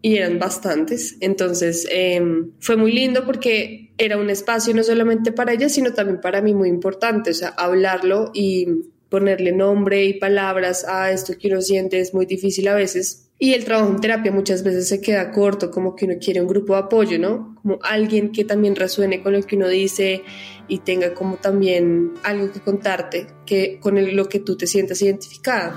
y 0.01 0.17
eran 0.17 0.37
bastantes. 0.37 1.15
Entonces 1.21 1.87
em, 1.89 2.51
fue 2.59 2.75
muy 2.75 2.91
lindo 2.91 3.25
porque 3.25 3.93
era 3.97 4.17
un 4.17 4.29
espacio 4.29 4.73
no 4.73 4.83
solamente 4.83 5.31
para 5.31 5.53
ellas, 5.53 5.73
sino 5.73 5.93
también 5.93 6.19
para 6.19 6.41
mí 6.41 6.53
muy 6.53 6.67
importante. 6.67 7.29
O 7.29 7.33
sea, 7.33 7.53
hablarlo 7.55 8.31
y 8.33 8.67
ponerle 9.07 9.53
nombre 9.53 10.03
y 10.03 10.15
palabras 10.15 10.83
a 10.83 11.09
esto 11.09 11.37
que 11.39 11.47
uno 11.47 11.61
siente 11.61 12.01
es 12.01 12.13
muy 12.13 12.25
difícil 12.25 12.67
a 12.67 12.75
veces 12.75 13.26
y 13.39 13.53
el 13.53 13.65
trabajo 13.65 13.91
en 13.91 14.01
terapia 14.01 14.31
muchas 14.31 14.63
veces 14.63 14.87
se 14.87 14.99
queda 14.99 15.31
corto, 15.31 15.69
como 15.69 15.95
que 15.95 16.05
uno 16.05 16.15
quiere 16.19 16.41
un 16.41 16.47
grupo 16.47 16.73
de 16.73 16.79
apoyo, 16.79 17.19
¿no? 17.19 17.55
Como 17.61 17.77
alguien 17.83 18.31
que 18.31 18.43
también 18.43 18.75
resuene 18.75 19.21
con 19.21 19.33
lo 19.33 19.41
que 19.43 19.55
uno 19.55 19.67
dice 19.67 20.23
y 20.67 20.79
tenga 20.79 21.13
como 21.13 21.35
también 21.35 22.13
algo 22.23 22.51
que 22.51 22.61
contarte, 22.61 23.27
que 23.45 23.79
con 23.79 24.15
lo 24.15 24.27
que 24.27 24.39
tú 24.39 24.57
te 24.57 24.65
sientas 24.65 25.01
identificada. 25.03 25.75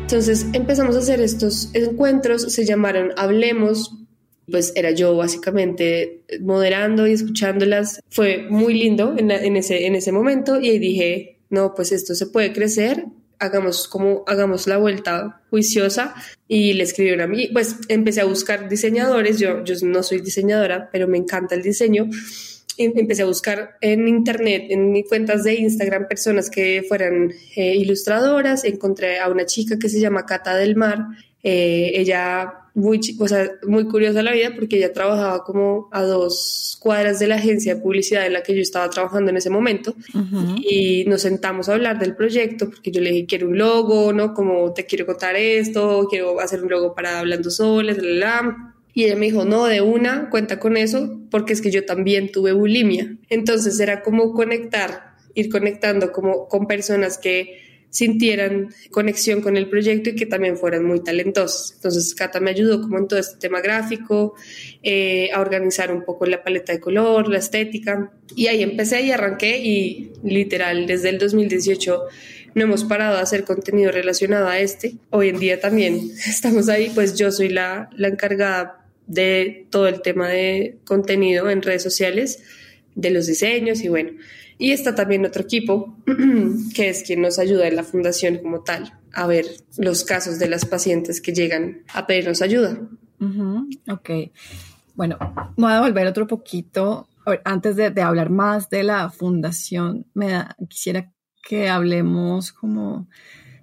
Entonces 0.00 0.46
empezamos 0.54 0.96
a 0.96 1.00
hacer 1.00 1.20
estos 1.20 1.68
encuentros, 1.74 2.50
se 2.50 2.64
llamaron 2.64 3.12
Hablemos, 3.18 4.07
pues 4.50 4.72
era 4.74 4.90
yo 4.90 5.16
básicamente 5.16 6.22
moderando 6.40 7.06
y 7.06 7.12
escuchándolas. 7.12 8.00
Fue 8.10 8.46
muy 8.48 8.74
lindo 8.74 9.14
en, 9.16 9.56
ese, 9.56 9.86
en 9.86 9.94
ese 9.94 10.12
momento 10.12 10.60
y 10.60 10.70
ahí 10.70 10.78
dije, 10.78 11.38
no, 11.50 11.74
pues 11.74 11.92
esto 11.92 12.14
se 12.14 12.26
puede 12.26 12.52
crecer, 12.52 13.06
hagamos 13.38 13.88
como 13.88 14.24
hagamos 14.26 14.66
la 14.66 14.78
vuelta 14.78 15.42
juiciosa 15.50 16.14
y 16.46 16.72
le 16.72 16.84
escribí 16.84 17.20
a 17.20 17.26
mí, 17.26 17.48
pues 17.52 17.76
empecé 17.88 18.20
a 18.20 18.24
buscar 18.24 18.68
diseñadores, 18.68 19.38
yo, 19.38 19.64
yo 19.64 19.74
no 19.82 20.02
soy 20.02 20.20
diseñadora, 20.20 20.88
pero 20.92 21.08
me 21.08 21.18
encanta 21.18 21.54
el 21.54 21.62
diseño. 21.62 22.08
empecé 22.76 23.22
a 23.22 23.26
buscar 23.26 23.76
en 23.80 24.08
internet, 24.08 24.66
en 24.70 24.92
mis 24.92 25.08
cuentas 25.08 25.44
de 25.44 25.54
Instagram, 25.54 26.06
personas 26.08 26.50
que 26.50 26.84
fueran 26.86 27.32
eh, 27.56 27.74
ilustradoras. 27.76 28.64
Encontré 28.64 29.18
a 29.18 29.28
una 29.28 29.46
chica 29.46 29.78
que 29.78 29.88
se 29.88 30.00
llama 30.00 30.26
Cata 30.26 30.56
del 30.56 30.76
Mar. 30.76 31.06
Eh, 31.42 31.92
ella 31.94 32.67
muy, 32.78 33.00
o 33.18 33.28
sea, 33.28 33.50
muy 33.66 33.86
curiosa 33.86 34.22
la 34.22 34.32
vida 34.32 34.52
porque 34.54 34.76
ella 34.76 34.92
trabajaba 34.92 35.42
como 35.42 35.88
a 35.90 36.02
dos 36.02 36.78
cuadras 36.80 37.18
de 37.18 37.26
la 37.26 37.34
agencia 37.34 37.74
de 37.74 37.80
publicidad 37.80 38.24
en 38.24 38.34
la 38.34 38.42
que 38.42 38.54
yo 38.54 38.62
estaba 38.62 38.88
trabajando 38.88 39.30
en 39.30 39.36
ese 39.36 39.50
momento 39.50 39.94
y 40.62 41.04
nos 41.06 41.22
sentamos 41.22 41.68
a 41.68 41.74
hablar 41.74 41.98
del 41.98 42.14
proyecto 42.14 42.70
porque 42.70 42.92
yo 42.92 43.00
le 43.00 43.10
dije 43.10 43.26
quiero 43.26 43.48
un 43.48 43.58
logo, 43.58 44.12
¿no? 44.12 44.32
Como 44.32 44.72
te 44.72 44.86
quiero 44.86 45.06
contar 45.06 45.34
esto, 45.34 46.06
quiero 46.08 46.40
hacer 46.40 46.62
un 46.62 46.70
logo 46.70 46.94
para 46.94 47.18
Hablando 47.18 47.50
Soles, 47.50 47.98
la, 48.00 48.08
la, 48.08 48.74
Y 48.94 49.04
ella 49.04 49.16
me 49.16 49.26
dijo, 49.26 49.44
no, 49.44 49.66
de 49.66 49.80
una, 49.80 50.30
cuenta 50.30 50.60
con 50.60 50.76
eso, 50.76 51.18
porque 51.30 51.52
es 51.52 51.60
que 51.60 51.72
yo 51.72 51.84
también 51.84 52.30
tuve 52.30 52.52
bulimia. 52.52 53.16
Entonces 53.28 53.78
era 53.80 54.02
como 54.02 54.32
conectar, 54.32 55.16
ir 55.34 55.48
conectando 55.50 56.12
como 56.12 56.46
con 56.46 56.66
personas 56.68 57.18
que 57.18 57.67
sintieran 57.90 58.68
conexión 58.90 59.40
con 59.40 59.56
el 59.56 59.68
proyecto 59.68 60.10
y 60.10 60.14
que 60.14 60.26
también 60.26 60.56
fueran 60.56 60.84
muy 60.84 61.02
talentosos. 61.02 61.72
Entonces, 61.74 62.14
Cata 62.14 62.40
me 62.40 62.50
ayudó 62.50 62.82
como 62.82 62.98
en 62.98 63.08
todo 63.08 63.18
este 63.18 63.38
tema 63.38 63.60
gráfico, 63.60 64.34
eh, 64.82 65.30
a 65.32 65.40
organizar 65.40 65.92
un 65.92 66.04
poco 66.04 66.26
la 66.26 66.42
paleta 66.42 66.72
de 66.72 66.80
color, 66.80 67.28
la 67.28 67.38
estética, 67.38 68.12
y 68.36 68.48
ahí 68.48 68.62
empecé 68.62 69.02
y 69.02 69.10
arranqué 69.10 69.58
y 69.58 70.12
literal 70.22 70.86
desde 70.86 71.08
el 71.10 71.18
2018 71.18 72.04
no 72.54 72.64
hemos 72.64 72.84
parado 72.84 73.16
de 73.16 73.22
hacer 73.22 73.44
contenido 73.44 73.92
relacionado 73.92 74.48
a 74.48 74.58
este. 74.58 74.96
Hoy 75.10 75.28
en 75.28 75.38
día 75.38 75.60
también 75.60 76.10
estamos 76.26 76.68
ahí, 76.68 76.90
pues 76.94 77.14
yo 77.16 77.30
soy 77.30 77.48
la, 77.48 77.88
la 77.96 78.08
encargada 78.08 78.84
de 79.06 79.66
todo 79.70 79.88
el 79.88 80.02
tema 80.02 80.28
de 80.28 80.76
contenido 80.84 81.48
en 81.50 81.62
redes 81.62 81.82
sociales, 81.82 82.42
de 82.98 83.10
los 83.10 83.26
diseños 83.26 83.82
y 83.82 83.88
bueno, 83.88 84.10
y 84.58 84.72
está 84.72 84.94
también 84.94 85.24
otro 85.24 85.42
equipo, 85.42 85.96
que 86.74 86.88
es 86.88 87.04
quien 87.04 87.22
nos 87.22 87.38
ayuda 87.38 87.68
en 87.68 87.76
la 87.76 87.84
fundación 87.84 88.38
como 88.38 88.64
tal, 88.64 88.92
a 89.12 89.26
ver 89.26 89.46
los 89.78 90.04
casos 90.04 90.38
de 90.40 90.48
las 90.48 90.66
pacientes 90.66 91.20
que 91.20 91.32
llegan 91.32 91.84
a 91.94 92.06
pedirnos 92.06 92.42
ayuda. 92.42 92.76
Ok. 93.88 94.10
Bueno, 94.94 95.16
voy 95.56 95.72
a 95.72 95.80
volver 95.80 96.08
otro 96.08 96.26
poquito. 96.26 97.08
Antes 97.44 97.76
de, 97.76 97.90
de 97.90 98.02
hablar 98.02 98.30
más 98.30 98.68
de 98.68 98.82
la 98.82 99.10
fundación, 99.10 100.06
me 100.14 100.30
da, 100.30 100.56
quisiera 100.68 101.12
que 101.46 101.68
hablemos 101.68 102.52
como 102.52 103.08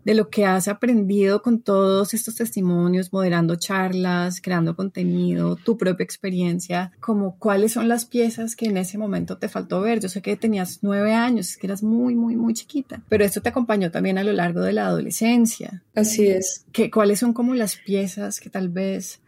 de 0.05 0.13
lo 0.13 0.29
que 0.29 0.45
has 0.45 0.67
aprendido 0.67 1.41
con 1.41 1.59
todos 1.59 2.13
estos 2.13 2.35
testimonios, 2.35 3.11
moderando 3.11 3.55
charlas, 3.55 4.39
creando 4.39 4.75
contenido, 4.75 5.55
tu 5.55 5.77
propia 5.77 6.03
experiencia, 6.03 6.91
como 7.01 7.37
cuáles 7.37 7.73
son 7.73 7.87
las 7.89 8.05
piezas 8.05 8.55
que 8.55 8.67
en 8.67 8.77
ese 8.77 8.99
momento 8.99 9.37
te 9.37 9.49
faltó 9.49 9.81
ver. 9.81 9.99
Yo 9.99 10.07
sé 10.07 10.21
que 10.21 10.37
tenías 10.37 10.79
nueve 10.83 11.13
años, 11.13 11.49
es 11.49 11.57
que 11.57 11.67
eras 11.67 11.81
muy, 11.81 12.15
muy, 12.15 12.35
muy 12.35 12.53
chiquita, 12.53 13.01
pero 13.09 13.25
esto 13.25 13.41
te 13.41 13.49
acompañó 13.49 13.89
también 13.89 14.19
a 14.19 14.23
lo 14.23 14.31
largo 14.31 14.61
de 14.61 14.73
la 14.73 14.85
adolescencia. 14.85 15.83
Así 15.95 16.27
es. 16.27 16.65
¿Qué, 16.71 16.91
¿Cuáles 16.91 17.19
son 17.19 17.33
como 17.33 17.55
las 17.55 17.75
piezas 17.77 18.39
que 18.39 18.51
tal 18.51 18.69
vez 18.69 19.21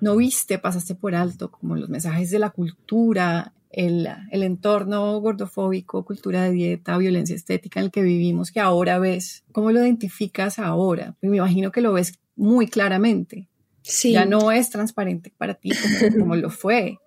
no 0.00 0.16
viste, 0.16 0.58
pasaste 0.58 0.94
por 0.94 1.14
alto, 1.14 1.50
como 1.50 1.76
los 1.76 1.90
mensajes 1.90 2.30
de 2.30 2.38
la 2.38 2.50
cultura, 2.50 3.52
el, 3.76 4.08
el, 4.30 4.42
entorno 4.42 5.18
gordofóbico, 5.20 6.04
cultura 6.04 6.44
de 6.44 6.52
dieta, 6.52 6.96
violencia 6.96 7.34
estética 7.34 7.80
en 7.80 7.86
el 7.86 7.92
que 7.92 8.02
vivimos, 8.02 8.52
que 8.52 8.60
ahora 8.60 8.98
ves? 8.98 9.44
¿Cómo 9.52 9.72
lo 9.72 9.80
identificas 9.80 10.58
ahora? 10.58 11.16
Me 11.20 11.36
imagino 11.36 11.72
que 11.72 11.80
lo 11.80 11.92
ves 11.92 12.18
muy 12.36 12.68
claramente. 12.68 13.48
Sí. 13.82 14.12
Ya 14.12 14.24
no 14.24 14.52
es 14.52 14.70
transparente 14.70 15.32
para 15.36 15.54
ti 15.54 15.72
como, 16.16 16.36
lo 16.36 16.50
fue. 16.50 16.98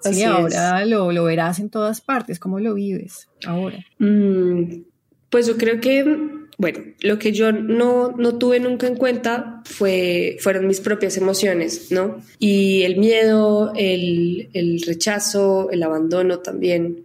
Sí, 0.00 0.22
ahora 0.22 0.84
lo, 0.84 1.12
lo, 1.12 1.24
verás 1.24 1.58
en 1.58 1.70
todas 1.70 2.00
partes. 2.00 2.38
¿Cómo 2.38 2.60
lo 2.60 2.74
vives 2.74 3.28
ahora? 3.46 3.84
Mm, 3.98 4.82
pues 5.30 5.46
yo 5.46 5.56
creo 5.56 5.80
que, 5.80 6.04
bueno, 6.56 6.80
lo 7.00 7.18
que 7.18 7.32
yo 7.32 7.52
no, 7.52 8.12
no 8.12 8.38
tuve 8.38 8.60
nunca 8.60 8.86
en 8.86 8.96
cuenta 8.96 9.62
fue, 9.64 10.36
fueron 10.40 10.66
mis 10.66 10.80
propias 10.80 11.16
emociones, 11.16 11.90
¿no? 11.90 12.22
Y 12.38 12.82
el 12.82 12.96
miedo, 12.96 13.72
el, 13.76 14.50
el 14.52 14.80
rechazo, 14.82 15.70
el 15.70 15.82
abandono 15.82 16.38
también, 16.38 17.04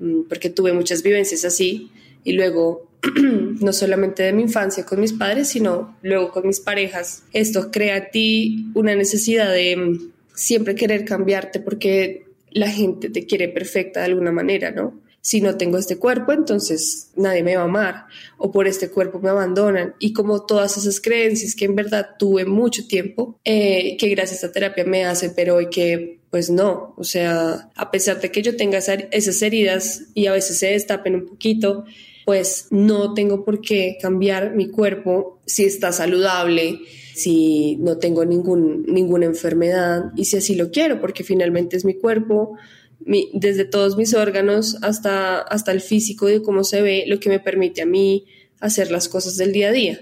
mm, 0.00 0.22
porque 0.28 0.50
tuve 0.50 0.72
muchas 0.72 1.02
vivencias 1.02 1.44
así. 1.44 1.90
Y 2.24 2.32
luego 2.32 2.88
no 3.60 3.72
solamente 3.72 4.24
de 4.24 4.32
mi 4.32 4.42
infancia 4.42 4.84
con 4.84 5.00
mis 5.00 5.12
padres, 5.12 5.48
sino 5.48 5.96
luego 6.02 6.32
con 6.32 6.46
mis 6.46 6.60
parejas. 6.60 7.22
Esto 7.32 7.70
crea 7.70 7.96
a 7.96 8.10
ti 8.10 8.66
una 8.74 8.96
necesidad 8.96 9.52
de 9.52 9.76
mm, 9.76 10.12
siempre 10.34 10.74
querer 10.74 11.04
cambiarte 11.04 11.60
porque 11.60 12.26
la 12.50 12.68
gente 12.68 13.10
te 13.10 13.26
quiere 13.26 13.48
perfecta 13.48 14.00
de 14.00 14.06
alguna 14.06 14.32
manera, 14.32 14.70
¿no? 14.72 15.00
Si 15.28 15.42
no 15.42 15.58
tengo 15.58 15.76
este 15.76 15.98
cuerpo, 15.98 16.32
entonces 16.32 17.10
nadie 17.14 17.42
me 17.42 17.54
va 17.54 17.60
a 17.60 17.64
amar 17.66 18.06
o 18.38 18.50
por 18.50 18.66
este 18.66 18.88
cuerpo 18.88 19.20
me 19.20 19.28
abandonan. 19.28 19.94
Y 19.98 20.14
como 20.14 20.46
todas 20.46 20.78
esas 20.78 21.02
creencias 21.02 21.54
que 21.54 21.66
en 21.66 21.76
verdad 21.76 22.16
tuve 22.18 22.46
mucho 22.46 22.86
tiempo, 22.86 23.38
eh, 23.44 23.98
que 23.98 24.08
gracias 24.08 24.42
a 24.42 24.52
terapia 24.52 24.84
me 24.84 25.04
hace, 25.04 25.28
pero 25.28 25.56
hoy 25.56 25.68
que 25.68 26.20
pues 26.30 26.48
no, 26.48 26.94
o 26.96 27.04
sea, 27.04 27.68
a 27.74 27.90
pesar 27.90 28.22
de 28.22 28.30
que 28.30 28.40
yo 28.40 28.56
tenga 28.56 28.78
esas 28.78 29.42
heridas 29.42 30.04
y 30.14 30.28
a 30.28 30.32
veces 30.32 30.58
se 30.58 30.68
destapen 30.68 31.14
un 31.14 31.26
poquito, 31.26 31.84
pues 32.24 32.68
no 32.70 33.12
tengo 33.12 33.44
por 33.44 33.60
qué 33.60 33.98
cambiar 34.00 34.54
mi 34.54 34.70
cuerpo 34.70 35.42
si 35.44 35.64
está 35.64 35.92
saludable, 35.92 36.80
si 37.14 37.76
no 37.80 37.98
tengo 37.98 38.24
ningún, 38.24 38.86
ninguna 38.86 39.26
enfermedad 39.26 40.04
y 40.16 40.24
si 40.24 40.38
así 40.38 40.54
lo 40.54 40.70
quiero, 40.70 41.02
porque 41.02 41.22
finalmente 41.22 41.76
es 41.76 41.84
mi 41.84 41.98
cuerpo, 41.98 42.56
desde 43.00 43.64
todos 43.64 43.96
mis 43.96 44.14
órganos 44.14 44.76
hasta, 44.82 45.40
hasta 45.40 45.72
el 45.72 45.80
físico 45.80 46.26
de 46.26 46.42
cómo 46.42 46.64
se 46.64 46.82
ve, 46.82 47.04
lo 47.06 47.20
que 47.20 47.28
me 47.28 47.40
permite 47.40 47.82
a 47.82 47.86
mí 47.86 48.26
hacer 48.60 48.90
las 48.90 49.08
cosas 49.08 49.36
del 49.36 49.52
día 49.52 49.68
a 49.68 49.72
día. 49.72 50.00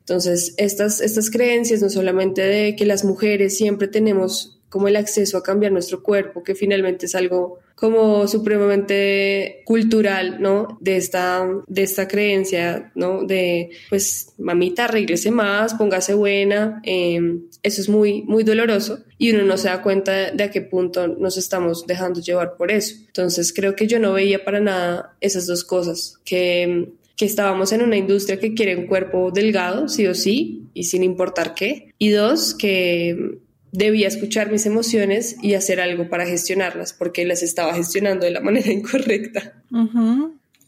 Entonces, 0.00 0.54
estas, 0.56 1.00
estas 1.00 1.30
creencias, 1.30 1.82
no 1.82 1.90
solamente 1.90 2.42
de 2.42 2.76
que 2.76 2.86
las 2.86 3.04
mujeres 3.04 3.56
siempre 3.56 3.88
tenemos 3.88 4.55
como 4.76 4.88
el 4.88 4.96
acceso 4.96 5.38
a 5.38 5.42
cambiar 5.42 5.72
nuestro 5.72 6.02
cuerpo, 6.02 6.42
que 6.42 6.54
finalmente 6.54 7.06
es 7.06 7.14
algo 7.14 7.60
como 7.74 8.28
supremamente 8.28 9.62
cultural, 9.64 10.36
¿no? 10.38 10.76
De 10.82 10.98
esta, 10.98 11.48
de 11.66 11.82
esta 11.82 12.06
creencia, 12.06 12.92
¿no? 12.94 13.24
De, 13.24 13.70
pues, 13.88 14.34
mamita, 14.36 14.86
regrese 14.86 15.30
más, 15.30 15.72
póngase 15.72 16.12
buena. 16.12 16.82
Em, 16.84 17.44
eso 17.62 17.80
es 17.80 17.88
muy, 17.88 18.22
muy 18.24 18.44
doloroso 18.44 18.98
y 19.16 19.32
uno 19.32 19.44
no 19.44 19.56
se 19.56 19.68
da 19.68 19.80
cuenta 19.80 20.30
de 20.30 20.44
a 20.44 20.50
qué 20.50 20.60
punto 20.60 21.08
nos 21.08 21.38
estamos 21.38 21.86
dejando 21.86 22.20
llevar 22.20 22.58
por 22.58 22.70
eso. 22.70 22.96
Entonces, 23.06 23.54
creo 23.54 23.74
que 23.74 23.86
yo 23.86 23.98
no 23.98 24.12
veía 24.12 24.44
para 24.44 24.60
nada 24.60 25.16
esas 25.22 25.46
dos 25.46 25.64
cosas, 25.64 26.20
que 26.22 26.92
que 27.16 27.24
estábamos 27.24 27.72
en 27.72 27.80
una 27.80 27.96
industria 27.96 28.38
que 28.38 28.52
quiere 28.52 28.76
un 28.76 28.86
cuerpo 28.86 29.30
delgado, 29.30 29.88
sí 29.88 30.06
o 30.06 30.14
sí, 30.14 30.64
y 30.74 30.84
sin 30.84 31.02
importar 31.02 31.54
qué. 31.54 31.94
Y 31.98 32.10
dos, 32.10 32.54
que 32.54 33.38
debía 33.72 34.08
escuchar 34.08 34.50
mis 34.50 34.66
emociones 34.66 35.36
y 35.42 35.54
hacer 35.54 35.80
algo 35.80 36.08
para 36.08 36.26
gestionarlas, 36.26 36.92
porque 36.92 37.24
las 37.24 37.42
estaba 37.42 37.74
gestionando 37.74 38.24
de 38.24 38.32
la 38.32 38.40
manera 38.42 38.72
incorrecta. 38.72 39.54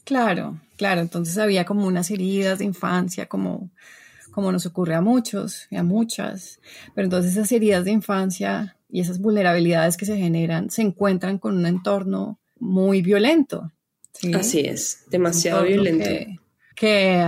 Claro, 0.04 0.61
claro, 0.76 1.00
entonces 1.00 1.37
había 1.38 1.64
como 1.64 1.87
unas 1.87 2.11
heridas 2.11 2.58
de 2.58 2.64
infancia, 2.64 3.26
como, 3.26 3.70
como 4.30 4.52
nos 4.52 4.66
ocurre 4.66 4.94
a 4.94 5.00
muchos 5.00 5.66
y 5.70 5.76
a 5.76 5.82
muchas, 5.82 6.61
pero 6.94 7.04
entonces 7.06 7.32
esas 7.32 7.50
heridas 7.52 7.84
de 7.84 7.90
infancia 7.92 8.76
y 8.90 9.00
esas 9.00 9.18
vulnerabilidades 9.18 9.96
que 9.96 10.06
se 10.06 10.16
generan 10.16 10.70
se 10.70 10.82
encuentran 10.82 11.38
con 11.38 11.56
un 11.56 11.66
entorno 11.66 12.38
muy 12.58 13.02
violento. 13.02 13.70
Así 14.34 14.61
es, 14.61 15.04
demasiado 15.11 15.64
violento 15.64 16.08
que, 16.08 16.38
que 16.74 17.22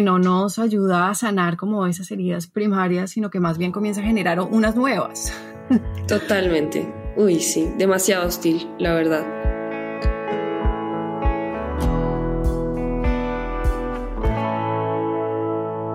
no 0.00 0.20
nos 0.20 0.58
ayuda 0.60 1.08
a 1.08 1.14
sanar 1.14 1.56
como 1.56 1.86
esas 1.86 2.10
heridas 2.12 2.46
primarias, 2.46 3.10
sino 3.10 3.28
que 3.28 3.40
más 3.40 3.58
bien 3.58 3.72
comienza 3.72 4.00
a 4.00 4.04
generar 4.04 4.40
unas 4.40 4.76
nuevas. 4.76 5.32
Totalmente. 6.06 6.88
Uy, 7.16 7.40
sí, 7.40 7.68
demasiado 7.76 8.26
hostil, 8.26 8.68
la 8.78 8.94
verdad. 8.94 9.26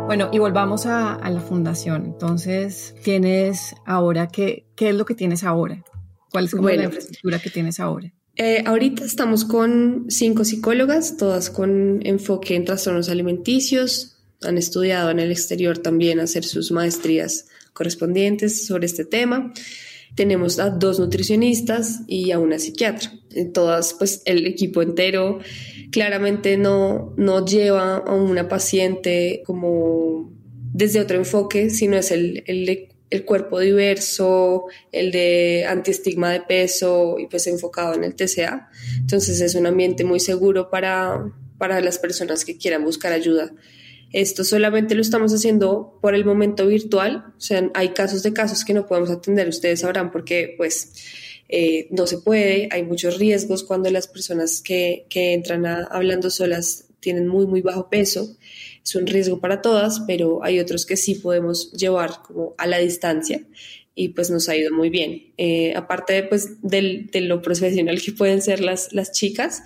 Bueno, 0.05 0.29
y 0.31 0.39
volvamos 0.39 0.85
a, 0.85 1.17
la 1.29 1.39
fundación. 1.39 2.05
Entonces, 2.05 2.95
tienes 3.03 3.75
ahora, 3.85 4.27
¿qué, 4.27 4.67
¿qué 4.75 4.89
es 4.89 4.95
lo 4.95 5.05
que 5.05 5.15
tienes 5.15 5.43
ahora? 5.43 5.83
¿Cuál 6.31 6.45
es 6.45 6.51
como 6.55 6.69
la 6.69 6.83
infraestructura 6.83 7.39
que 7.39 7.49
tienes 7.49 7.79
ahora? 7.79 8.13
Eh, 8.37 8.63
ahorita 8.65 9.05
estamos 9.05 9.45
con 9.45 10.07
cinco 10.09 10.43
psicólogas, 10.43 11.15
todas 11.15 11.49
con 11.49 12.05
enfoque 12.05 12.55
en 12.55 12.65
trastornos 12.65 13.09
alimenticios. 13.09 14.17
Han 14.41 14.57
estudiado 14.57 15.09
en 15.09 15.19
el 15.19 15.31
exterior 15.31 15.77
también 15.77 16.19
hacer 16.19 16.43
sus 16.43 16.71
maestrías 16.71 17.47
correspondientes 17.71 18.65
sobre 18.65 18.87
este 18.87 19.05
tema. 19.05 19.53
Tenemos 20.15 20.59
a 20.59 20.69
dos 20.69 20.99
nutricionistas 20.99 22.01
y 22.07 22.31
a 22.31 22.39
una 22.39 22.59
psiquiatra. 22.59 23.11
Todas, 23.53 23.93
pues 23.93 24.21
el 24.25 24.45
equipo 24.45 24.81
entero 24.81 25.39
claramente 25.91 26.57
no, 26.57 27.13
no 27.17 27.45
lleva 27.45 27.97
a 27.97 28.13
una 28.13 28.49
paciente 28.49 29.43
como 29.45 30.33
desde 30.73 30.99
otro 30.99 31.17
enfoque, 31.17 31.69
sino 31.69 31.95
es 31.95 32.11
el, 32.11 32.43
el 32.47 32.89
el 33.15 33.25
cuerpo 33.25 33.59
diverso, 33.59 34.65
el 34.91 35.11
de 35.11 35.65
antiestigma 35.67 36.31
de 36.31 36.41
peso 36.41 37.17
y 37.19 37.27
pues 37.27 37.47
enfocado 37.47 37.93
en 37.95 38.03
el 38.03 38.15
TCA. 38.15 38.69
Entonces 38.99 39.41
es 39.41 39.55
un 39.55 39.65
ambiente 39.65 40.03
muy 40.03 40.19
seguro 40.19 40.69
para, 40.69 41.31
para 41.57 41.81
las 41.81 41.97
personas 41.99 42.45
que 42.45 42.57
quieran 42.57 42.83
buscar 42.83 43.13
ayuda. 43.13 43.51
Esto 44.11 44.43
solamente 44.43 44.95
lo 44.95 45.01
estamos 45.01 45.33
haciendo 45.33 45.97
por 46.01 46.15
el 46.15 46.25
momento 46.25 46.67
virtual, 46.67 47.33
o 47.37 47.41
sea, 47.41 47.69
hay 47.73 47.89
casos 47.89 48.23
de 48.23 48.31
casos 48.31 48.63
que 48.63 48.73
no 48.73 48.85
podemos 48.85 49.09
atender, 49.09 49.49
ustedes 49.49 49.81
sabrán 49.81 50.11
porque 50.11 50.53
pues 50.55 50.93
eh, 51.49 51.87
no 51.91 52.07
se 52.07 52.19
puede, 52.19 52.69
hay 52.71 52.83
muchos 52.83 53.17
riesgos 53.17 53.63
cuando 53.63 53.89
las 53.89 54.07
personas 54.07 54.61
que, 54.61 55.05
que 55.09 55.33
entran 55.33 55.65
hablando 55.65 56.29
solas 56.29 56.85
tienen 57.01 57.27
muy, 57.27 57.45
muy 57.45 57.61
bajo 57.61 57.89
peso 57.89 58.37
es 58.85 58.95
un 58.95 59.07
riesgo 59.07 59.39
para 59.39 59.61
todas, 59.61 60.01
pero 60.05 60.43
hay 60.43 60.59
otros 60.59 60.85
que 60.85 60.95
sí 60.95 61.15
podemos 61.15 61.71
llevar 61.73 62.21
como 62.21 62.53
a 62.57 62.67
la 62.67 62.77
distancia 62.77 63.43
y 63.95 64.09
pues 64.09 64.29
nos 64.29 64.47
ha 64.47 64.55
ido 64.55 64.71
muy 64.71 64.89
bien. 64.89 65.33
Eh, 65.37 65.73
aparte 65.75 66.21
pues 66.23 66.61
del, 66.61 67.07
de 67.11 67.21
lo 67.21 67.41
profesional 67.41 67.99
que 68.01 68.11
pueden 68.11 68.41
ser 68.41 68.59
las, 68.59 68.93
las 68.93 69.11
chicas, 69.11 69.63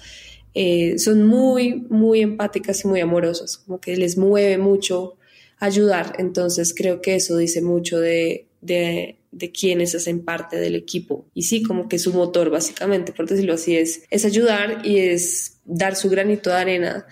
eh, 0.53 0.97
son 0.99 1.27
muy, 1.27 1.85
muy 1.89 2.21
empáticas 2.21 2.83
y 2.85 2.87
muy 2.87 3.01
amorosas, 3.01 3.57
como 3.57 3.81
que 3.81 3.97
les 3.97 4.17
mueve 4.17 4.57
mucho 4.57 5.17
ayudar, 5.59 6.15
entonces 6.17 6.73
creo 6.73 7.01
que 7.01 7.15
eso 7.15 7.35
dice 7.35 7.61
mucho 7.61 7.99
de, 7.99 8.47
de, 8.61 9.17
de 9.31 9.51
quienes 9.51 9.93
hacen 9.93 10.23
parte 10.23 10.55
del 10.55 10.75
equipo. 10.75 11.25
Y 11.33 11.43
sí, 11.43 11.61
como 11.61 11.89
que 11.89 11.99
su 11.99 12.13
motor 12.13 12.49
básicamente, 12.49 13.11
por 13.11 13.27
decirlo 13.27 13.55
así, 13.55 13.75
es, 13.75 14.03
es 14.09 14.23
ayudar 14.23 14.85
y 14.85 14.99
es 14.99 15.57
dar 15.65 15.97
su 15.97 16.09
granito 16.09 16.49
de 16.49 16.55
arena 16.55 17.05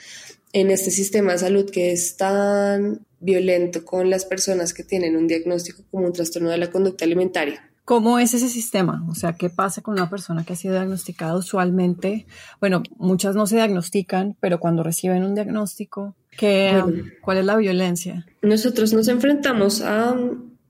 en 0.54 0.72
este 0.72 0.92
sistema 0.92 1.34
de 1.34 1.40
salud 1.40 1.70
que 1.70 1.92
es 1.92 2.18
tan 2.18 3.02
violento 3.20 3.84
con 3.84 4.10
las 4.10 4.26
personas 4.26 4.74
que 4.74 4.84
tienen 4.84 5.16
un 5.16 5.28
diagnóstico 5.28 5.84
como 5.92 6.06
un 6.06 6.14
trastorno 6.14 6.50
de 6.50 6.58
la 6.58 6.72
conducta 6.72 7.06
alimentaria. 7.06 7.70
¿Cómo 7.88 8.20
es 8.20 8.34
ese 8.34 8.50
sistema? 8.50 9.06
O 9.10 9.16
sea, 9.16 9.34
¿qué 9.34 9.50
pasa 9.50 9.82
con 9.82 9.94
una 9.94 10.10
persona 10.10 10.44
que 10.44 10.52
ha 10.52 10.58
sido 10.58 10.74
diagnosticada 10.74 11.38
usualmente? 11.38 12.26
Bueno, 12.60 12.84
muchas 12.98 13.34
no 13.34 13.48
se 13.48 13.56
diagnostican, 13.56 14.36
pero 14.42 14.60
cuando 14.60 14.84
reciben 14.84 15.24
un 15.24 15.36
diagnóstico, 15.36 16.14
¿qué, 16.38 16.84
¿cuál 17.22 17.38
es 17.38 17.46
la 17.46 17.56
violencia? 17.56 18.26
Nosotros 18.42 18.92
nos 18.92 19.08
enfrentamos 19.08 19.80
a, 19.82 20.18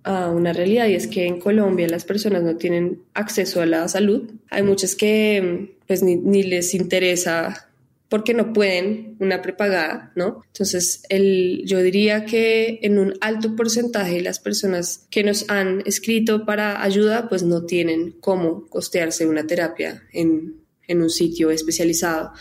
a 0.03 0.29
una 0.29 0.53
realidad 0.53 0.85
y 0.85 0.93
es 0.93 1.07
que 1.07 1.25
en 1.25 1.39
Colombia 1.39 1.87
las 1.87 2.05
personas 2.05 2.43
no 2.43 2.55
tienen 2.55 3.01
acceso 3.15 3.61
a 3.61 3.65
la 3.65 3.87
salud. 3.87 4.29
Hay 4.51 4.61
muchas 4.61 4.93
que 4.93 5.75
pues 5.87 6.03
ni, 6.03 6.17
ni 6.17 6.43
les 6.43 6.75
interesa 6.75 7.66
porque 8.09 8.33
no 8.33 8.53
pueden 8.53 9.15
una 9.19 9.41
prepagada, 9.41 10.11
¿no? 10.15 10.41
Entonces, 10.47 11.03
el, 11.09 11.63
yo 11.65 11.81
diría 11.81 12.25
que 12.25 12.79
en 12.81 12.99
un 12.99 13.13
alto 13.21 13.55
porcentaje 13.55 14.21
las 14.21 14.39
personas 14.39 15.07
que 15.09 15.23
nos 15.23 15.49
han 15.49 15.83
escrito 15.85 16.45
para 16.45 16.81
ayuda, 16.81 17.27
pues 17.27 17.43
no 17.43 17.65
tienen 17.65 18.15
cómo 18.19 18.67
costearse 18.67 19.27
una 19.27 19.45
terapia 19.45 20.03
en, 20.13 20.61
en 20.87 21.01
un 21.01 21.09
sitio 21.09 21.51
especializado. 21.51 22.31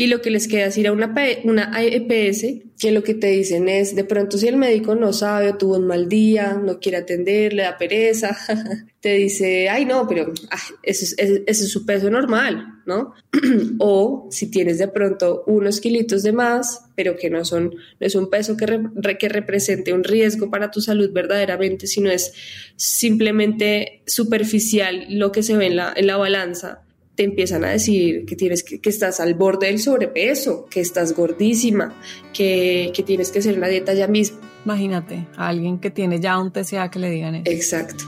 Y 0.00 0.06
lo 0.06 0.22
que 0.22 0.30
les 0.30 0.46
queda 0.46 0.66
es 0.66 0.78
ir 0.78 0.86
a 0.86 0.92
una, 0.92 1.12
una 1.42 1.72
EPS 1.82 2.44
que 2.78 2.92
lo 2.92 3.02
que 3.02 3.14
te 3.14 3.26
dicen 3.26 3.68
es, 3.68 3.96
de 3.96 4.04
pronto 4.04 4.38
si 4.38 4.46
el 4.46 4.56
médico 4.56 4.94
no 4.94 5.12
sabe 5.12 5.50
o 5.50 5.58
tuvo 5.58 5.76
un 5.76 5.88
mal 5.88 6.08
día, 6.08 6.54
no 6.54 6.78
quiere 6.78 6.98
atender, 6.98 7.52
le 7.52 7.64
da 7.64 7.76
pereza, 7.76 8.36
te 9.00 9.14
dice, 9.14 9.68
ay 9.68 9.86
no, 9.86 10.06
pero 10.06 10.32
ah, 10.52 10.74
ese, 10.84 11.42
es, 11.44 11.68
su 11.68 11.84
peso 11.84 12.10
normal, 12.10 12.80
¿no? 12.86 13.12
o 13.80 14.28
si 14.30 14.48
tienes 14.48 14.78
de 14.78 14.86
pronto 14.86 15.42
unos 15.48 15.80
kilitos 15.80 16.22
de 16.22 16.32
más, 16.32 16.84
pero 16.94 17.16
que 17.16 17.28
no 17.28 17.44
son, 17.44 17.70
no 17.70 18.06
es 18.06 18.14
un 18.14 18.30
peso 18.30 18.56
que, 18.56 18.80
que 19.18 19.28
represente 19.28 19.92
un 19.92 20.04
riesgo 20.04 20.48
para 20.48 20.70
tu 20.70 20.80
salud 20.80 21.10
verdaderamente, 21.12 21.88
sino 21.88 22.08
es 22.08 22.32
simplemente 22.76 24.02
superficial 24.06 25.06
lo 25.08 25.32
que 25.32 25.42
se 25.42 25.56
ve 25.56 25.66
en 25.66 25.74
la, 25.74 25.92
en 25.96 26.06
la 26.06 26.16
balanza 26.16 26.84
te 27.18 27.24
empiezan 27.24 27.64
a 27.64 27.70
decir 27.70 28.26
que 28.26 28.36
tienes 28.36 28.62
que, 28.62 28.78
estás 28.84 29.18
al 29.18 29.34
borde 29.34 29.66
del 29.66 29.80
sobrepeso, 29.80 30.66
que 30.70 30.78
estás 30.78 31.16
gordísima, 31.16 32.00
que, 32.32 32.92
que, 32.94 33.02
tienes 33.02 33.32
que 33.32 33.40
hacer 33.40 33.58
una 33.58 33.66
dieta 33.66 33.92
ya 33.92 34.06
mismo. 34.06 34.38
Imagínate, 34.64 35.26
a 35.36 35.48
alguien 35.48 35.80
que 35.80 35.90
tiene 35.90 36.20
ya 36.20 36.38
un 36.38 36.52
TCA 36.52 36.92
que 36.92 37.00
le 37.00 37.10
digan 37.10 37.34
eso. 37.34 37.50
Exacto. 37.50 38.04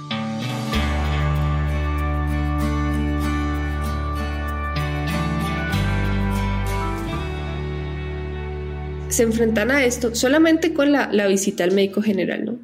Se 9.08 9.24
enfrentan 9.24 9.72
a 9.72 9.84
esto 9.84 10.14
solamente 10.14 10.72
con 10.72 10.92
la, 10.92 11.10
la 11.12 11.26
visita 11.26 11.64
al 11.64 11.72
médico 11.72 12.00
general, 12.00 12.44
¿no? 12.44 12.60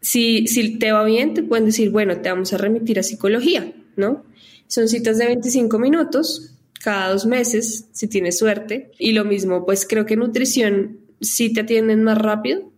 Si, 0.00 0.46
si 0.46 0.78
te 0.78 0.92
va 0.92 1.02
bien, 1.02 1.34
te 1.34 1.42
pueden 1.42 1.66
decir, 1.66 1.90
bueno, 1.90 2.20
te 2.20 2.28
vamos 2.28 2.52
a 2.52 2.56
remitir 2.56 3.00
a 3.00 3.02
psicología, 3.02 3.72
¿no? 3.96 4.22
Son 4.68 4.88
citas 4.88 5.18
de 5.18 5.26
25 5.26 5.78
minutos 5.78 6.52
cada 6.82 7.10
dos 7.10 7.26
meses, 7.26 7.86
si 7.92 8.08
tienes 8.08 8.38
suerte. 8.38 8.90
Y 8.98 9.12
lo 9.12 9.24
mismo, 9.24 9.64
pues 9.64 9.86
creo 9.86 10.06
que 10.06 10.16
nutrición 10.16 11.00
sí 11.20 11.52
te 11.52 11.62
atienden 11.62 12.04
más 12.04 12.18
rápido, 12.18 12.70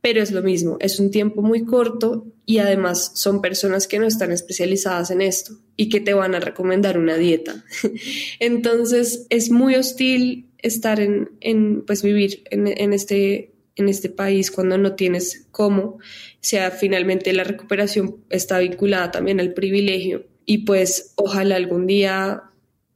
pero 0.00 0.22
es 0.22 0.32
lo 0.32 0.42
mismo, 0.42 0.76
es 0.80 1.00
un 1.00 1.10
tiempo 1.10 1.40
muy 1.40 1.64
corto 1.64 2.26
y 2.44 2.58
además 2.58 3.12
son 3.14 3.40
personas 3.40 3.88
que 3.88 3.98
no 3.98 4.06
están 4.06 4.32
especializadas 4.32 5.10
en 5.10 5.22
esto 5.22 5.54
y 5.76 5.88
que 5.88 6.00
te 6.00 6.12
van 6.12 6.34
a 6.34 6.40
recomendar 6.40 6.98
una 6.98 7.16
dieta. 7.16 7.64
Entonces 8.38 9.26
es 9.30 9.50
muy 9.50 9.76
hostil 9.76 10.50
estar 10.58 11.00
en, 11.00 11.30
en 11.40 11.86
pues 11.86 12.02
vivir 12.02 12.42
en, 12.50 12.66
en, 12.66 12.92
este, 12.92 13.54
en 13.76 13.88
este 13.88 14.10
país 14.10 14.50
cuando 14.50 14.76
no 14.76 14.94
tienes 14.94 15.46
cómo, 15.50 15.98
sea, 16.40 16.70
finalmente 16.70 17.32
la 17.32 17.44
recuperación 17.44 18.16
está 18.28 18.58
vinculada 18.58 19.10
también 19.10 19.40
al 19.40 19.54
privilegio 19.54 20.26
y 20.46 20.58
pues 20.58 21.12
ojalá 21.16 21.56
algún 21.56 21.86
día 21.86 22.44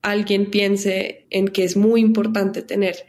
alguien 0.02 0.50
piense 0.50 1.26
en 1.30 1.48
que 1.48 1.64
es 1.64 1.76
muy 1.76 2.00
importante 2.00 2.62
tener 2.62 3.06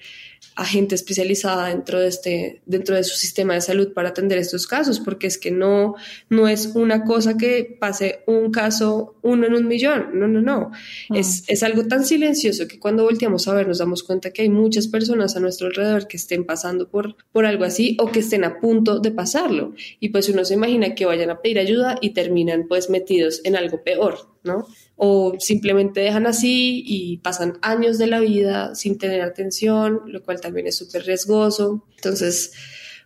a 0.60 0.66
gente 0.66 0.94
especializada 0.94 1.70
dentro 1.70 2.02
de 2.02 2.10
este 2.10 2.62
dentro 2.66 2.94
de 2.94 3.06
su 3.06 3.16
sistema 3.16 3.54
de 3.54 3.62
salud 3.62 3.94
para 3.94 4.10
atender 4.10 4.38
estos 4.38 4.68
casos 4.68 5.00
porque 5.00 5.26
es 5.26 5.38
que 5.38 5.52
no 5.52 5.96
no 6.30 6.50
es 6.50 6.72
una 6.76 7.06
cosa 7.06 7.38
que 7.38 7.78
pase 7.80 8.24
un 8.28 8.52
caso 8.52 9.16
uno 9.22 9.48
en 9.48 9.54
un 9.54 9.68
millón 9.70 10.10
no 10.14 10.28
no 10.28 10.42
no. 10.42 10.72
Ah. 10.74 11.16
es, 11.16 11.46
es 11.48 11.64
algo 11.64 11.88
tan 11.88 12.06
silencioso 12.06 12.68
que 12.68 12.78
cuando 12.78 13.06
volteamos 13.06 13.48
a 13.48 13.54
ver 13.54 13.70
nos 13.70 13.78
damos 13.78 14.04
cuenta 14.04 14.32
que 14.32 14.42
hay 14.42 14.50
muchas 14.50 14.90
personas 14.90 15.38
a 15.38 15.40
nuestro 15.40 15.68
alrededor 15.68 16.08
que 16.08 16.18
estén 16.18 16.44
pasando 16.46 16.90
por 16.90 17.16
por 17.32 17.46
algo 17.46 17.64
así 17.64 17.96
o 18.02 18.12
que 18.12 18.20
estén 18.20 18.44
a 18.44 18.60
punto 18.60 19.00
de 19.00 19.12
pasarlo. 19.12 19.74
Y 20.02 20.10
pues 20.10 20.28
uno 20.28 20.44
se 20.44 20.56
imagina 20.56 20.94
que 20.94 21.06
vayan 21.06 21.30
a 21.30 21.42
pedir 21.42 21.60
ayuda 21.60 21.98
y 22.02 22.10
terminan 22.10 22.68
pues 22.68 22.90
metidos 22.90 23.40
en 23.46 23.56
algo 23.56 23.82
peor 23.82 24.30
no 24.44 24.68
o 25.02 25.34
simplemente 25.40 26.02
dejan 26.02 26.28
así 26.28 26.84
y 26.86 27.18
pasan 27.20 27.58
años 27.62 27.98
de 27.98 28.08
la 28.08 28.20
vida 28.20 28.76
sin 28.76 28.98
tener 28.98 29.22
atención, 29.22 30.02
lo 30.08 30.22
cual 30.24 30.42
también 30.42 30.68
es 30.68 30.76
súper 30.76 31.06
riesgoso. 31.06 31.86
Entonces, 31.96 32.52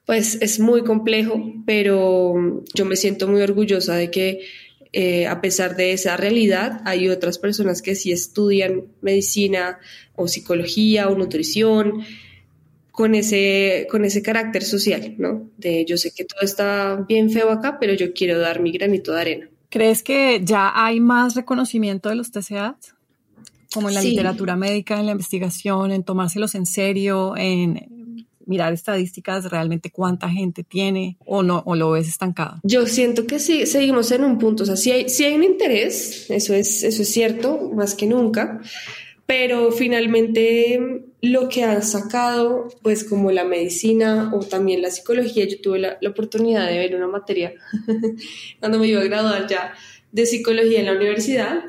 pues 0.04 0.40
es 0.42 0.60
muy 0.60 0.84
complejo, 0.84 1.40
pero 1.68 2.64
yo 2.74 2.86
me 2.86 2.96
siento 2.96 3.28
muy 3.28 3.42
orgullosa 3.44 3.96
de 3.96 4.10
que 4.10 4.42
eh, 4.92 5.28
a 5.28 5.40
pesar 5.40 5.76
de 5.76 5.94
esa 5.94 6.18
realidad, 6.18 6.82
hay 6.86 7.10
otras 7.10 7.38
personas 7.38 7.84
que 7.84 7.94
sí 7.94 8.12
estudian 8.12 8.88
medicina 9.02 9.78
o 10.16 10.28
psicología 10.28 11.10
o 11.10 11.16
nutrición 11.16 12.04
con 12.90 13.14
ese, 13.14 13.88
con 13.92 14.04
ese 14.04 14.24
carácter 14.24 14.64
social, 14.64 15.14
¿no? 15.20 15.52
De 15.58 15.86
yo 15.86 15.98
sé 15.98 16.12
que 16.12 16.26
todo 16.26 16.42
está 16.42 17.06
bien 17.08 17.30
feo 17.30 17.52
acá, 17.52 17.78
pero 17.80 17.94
yo 17.94 18.14
quiero 18.14 18.40
dar 18.40 18.62
mi 18.62 18.72
granito 18.72 19.14
de 19.14 19.22
arena. 19.22 19.50
¿Crees 19.74 20.04
que 20.04 20.40
ya 20.44 20.72
hay 20.76 21.00
más 21.00 21.34
reconocimiento 21.34 22.10
de 22.10 22.14
los 22.14 22.30
TCAs? 22.30 22.94
Como 23.74 23.90
en 23.90 23.96
la 23.96 24.04
literatura 24.04 24.56
médica, 24.56 25.00
en 25.00 25.08
la 25.08 25.14
investigación, 25.14 25.92
en 25.92 26.04
tomárselos 26.04 26.54
en 26.54 26.68
serio, 26.68 27.36
en 27.36 28.28
mirar 28.46 28.72
estadísticas 28.72 29.50
realmente 29.50 29.90
cuánta 29.90 30.30
gente 30.30 30.64
tiene 30.64 31.18
o 31.26 31.42
no 31.42 31.64
o 31.66 31.76
lo 31.76 31.90
ves 31.90 32.08
estancado? 32.08 32.60
Yo 32.62 32.86
siento 32.86 33.26
que 33.26 33.40
sí, 33.40 33.66
seguimos 33.66 34.12
en 34.12 34.24
un 34.24 34.38
punto, 34.38 34.62
o 34.62 34.66
sea, 34.68 34.76
sí 34.76 34.92
hay, 34.92 35.10
sí 35.10 35.24
hay 35.24 35.34
un 35.34 35.44
interés, 35.44 36.30
eso 36.30 36.54
es, 36.54 36.84
eso 36.84 37.02
es 37.02 37.12
cierto, 37.12 37.72
más 37.76 37.96
que 37.96 38.06
nunca, 38.06 38.62
pero 39.26 39.72
finalmente 39.72 41.04
lo 41.24 41.48
que 41.48 41.64
han 41.64 41.82
sacado, 41.84 42.68
pues 42.82 43.06
como 43.06 43.32
la 43.32 43.46
medicina 43.46 44.30
o 44.36 44.40
también 44.42 44.82
la 44.82 44.92
psicología, 44.92 45.48
yo 45.48 45.62
tuve 45.62 45.80
la, 45.80 45.98
oportunidad 46.06 46.68
de 46.68 46.78
ver 46.78 46.96
una 46.98 47.08
materia 47.08 47.54
cuando 48.60 48.78
me 48.78 48.88
iba 48.88 49.00
a 49.00 49.06
graduar 49.06 49.48
ya 49.48 49.74
de 50.12 50.26
psicología 50.26 50.82
en 50.82 50.88
la 50.88 50.92
universidad 50.92 51.64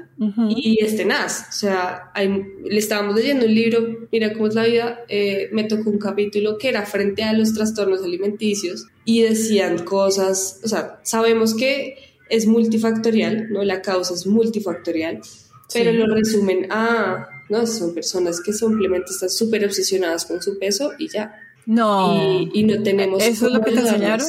y 0.49 0.83
es 0.83 0.97
tenaz, 0.97 1.49
o 1.51 1.53
sea, 1.53 2.13
le 2.17 2.79
estábamos 2.79 3.15
leyendo 3.15 3.47
un 3.47 3.55
libro, 3.55 4.09
mira 4.11 4.33
cómo 4.33 4.49
es 4.49 4.55
la 4.55 4.65
vida, 4.65 5.01
eh, 5.09 5.49
me 5.53 5.65
tocó 5.65 5.89
un 5.89 5.99
capítulo 5.99 6.59
que 6.59 6.69
era 6.69 6.85
frente 6.85 7.23
a 7.23 7.33
los 7.33 7.55
trastornos 7.55 8.03
alimenticios 8.03 8.87
y 9.05 9.23
decían 9.23 9.85
cosas, 9.85 10.61
o 10.65 10.69
sea, 10.69 11.01
sabemos 11.05 11.55
que 11.55 11.97
es 12.29 12.47
multifactorial, 12.47 13.51
¿no? 13.51 13.63
La 13.63 13.83
causa 13.83 14.15
es 14.15 14.27
multifactorial, 14.27 15.21
pero 15.73 15.93
lo 15.93 16.13
resumen 16.13 16.67
a 16.71 17.34
¿no? 17.49 17.67
Son 17.67 17.95
personas 17.95 18.41
que 18.41 18.53
simplemente 18.53 19.13
están 19.13 19.31
súper 19.31 19.65
obsesionadas 19.65 20.25
con 20.27 20.43
su 20.43 20.59
peso 20.59 20.93
y 20.99 21.09
ya. 21.09 21.35
No. 21.67 22.43
Y, 22.53 22.65
no 22.65 22.83
tenemos... 22.83 23.23
¿Eso 23.23 23.47
es 23.47 23.53
lo 23.53 23.61
que 23.61 23.73
te 23.73 23.81
enseñaron? 23.81 24.27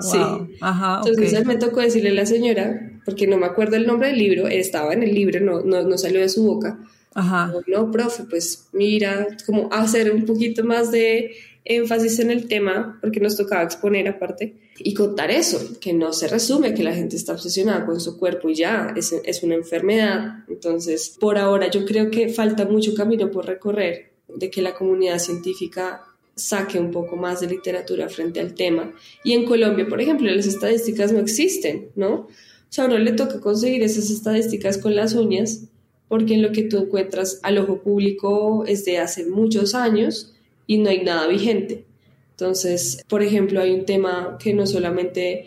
Sí. 0.00 0.18
Ajá, 0.60 1.00
Entonces 1.06 1.46
me 1.46 1.56
tocó 1.56 1.80
decirle 1.80 2.10
a 2.10 2.14
la 2.14 2.26
señora, 2.26 2.90
porque 3.04 3.26
no 3.26 3.36
me 3.36 3.46
acuerdo 3.46 3.76
el 3.76 3.86
nombre 3.86 4.08
del 4.08 4.18
libro, 4.18 4.48
estaba 4.48 4.92
en 4.92 5.02
el 5.02 5.14
libro, 5.14 5.40
no, 5.40 5.62
no, 5.62 5.82
no 5.82 5.98
salió 5.98 6.20
de 6.20 6.28
su 6.28 6.44
boca. 6.44 6.78
Ajá. 7.14 7.52
No, 7.68 7.90
profe, 7.90 8.24
pues 8.24 8.68
mira, 8.72 9.28
como 9.46 9.68
hacer 9.72 10.12
un 10.12 10.26
poquito 10.26 10.64
más 10.64 10.90
de 10.90 11.30
énfasis 11.64 12.18
en 12.18 12.30
el 12.30 12.46
tema, 12.46 12.98
porque 13.00 13.20
nos 13.20 13.36
tocaba 13.36 13.62
exponer 13.62 14.06
aparte, 14.08 14.56
y 14.78 14.92
contar 14.92 15.30
eso, 15.30 15.78
que 15.80 15.92
no 15.92 16.12
se 16.12 16.28
resume 16.28 16.74
que 16.74 16.82
la 16.82 16.94
gente 16.94 17.16
está 17.16 17.32
obsesionada 17.32 17.86
con 17.86 18.00
su 18.00 18.18
cuerpo 18.18 18.50
y 18.50 18.54
ya, 18.54 18.92
es, 18.96 19.12
es 19.24 19.42
una 19.42 19.54
enfermedad. 19.54 20.44
Entonces, 20.48 21.16
por 21.18 21.38
ahora 21.38 21.70
yo 21.70 21.84
creo 21.84 22.10
que 22.10 22.28
falta 22.28 22.64
mucho 22.64 22.94
camino 22.94 23.30
por 23.30 23.46
recorrer 23.46 24.12
de 24.28 24.50
que 24.50 24.62
la 24.62 24.74
comunidad 24.74 25.18
científica 25.18 26.02
saque 26.34 26.78
un 26.78 26.90
poco 26.90 27.16
más 27.16 27.40
de 27.40 27.46
literatura 27.46 28.08
frente 28.08 28.40
al 28.40 28.54
tema. 28.54 28.92
Y 29.22 29.32
en 29.32 29.44
Colombia, 29.44 29.86
por 29.88 30.00
ejemplo, 30.00 30.30
las 30.30 30.46
estadísticas 30.46 31.12
no 31.12 31.20
existen, 31.20 31.90
¿no? 31.94 32.14
O 32.14 32.28
sea, 32.68 32.88
le 32.88 33.12
toca 33.12 33.40
conseguir 33.40 33.82
esas 33.82 34.10
estadísticas 34.10 34.78
con 34.78 34.96
las 34.96 35.14
uñas, 35.14 35.66
porque 36.08 36.36
lo 36.36 36.50
que 36.52 36.64
tú 36.64 36.78
encuentras 36.78 37.38
al 37.42 37.58
ojo 37.58 37.80
público 37.80 38.64
es 38.66 38.84
de 38.84 38.98
hace 38.98 39.26
muchos 39.26 39.74
años 39.74 40.33
y 40.66 40.78
no 40.78 40.90
hay 40.90 41.02
nada 41.02 41.26
vigente. 41.26 41.84
Entonces, 42.30 43.04
por 43.08 43.22
ejemplo, 43.22 43.60
hay 43.60 43.72
un 43.72 43.84
tema 43.84 44.38
que 44.40 44.54
no 44.54 44.66
solamente 44.66 45.46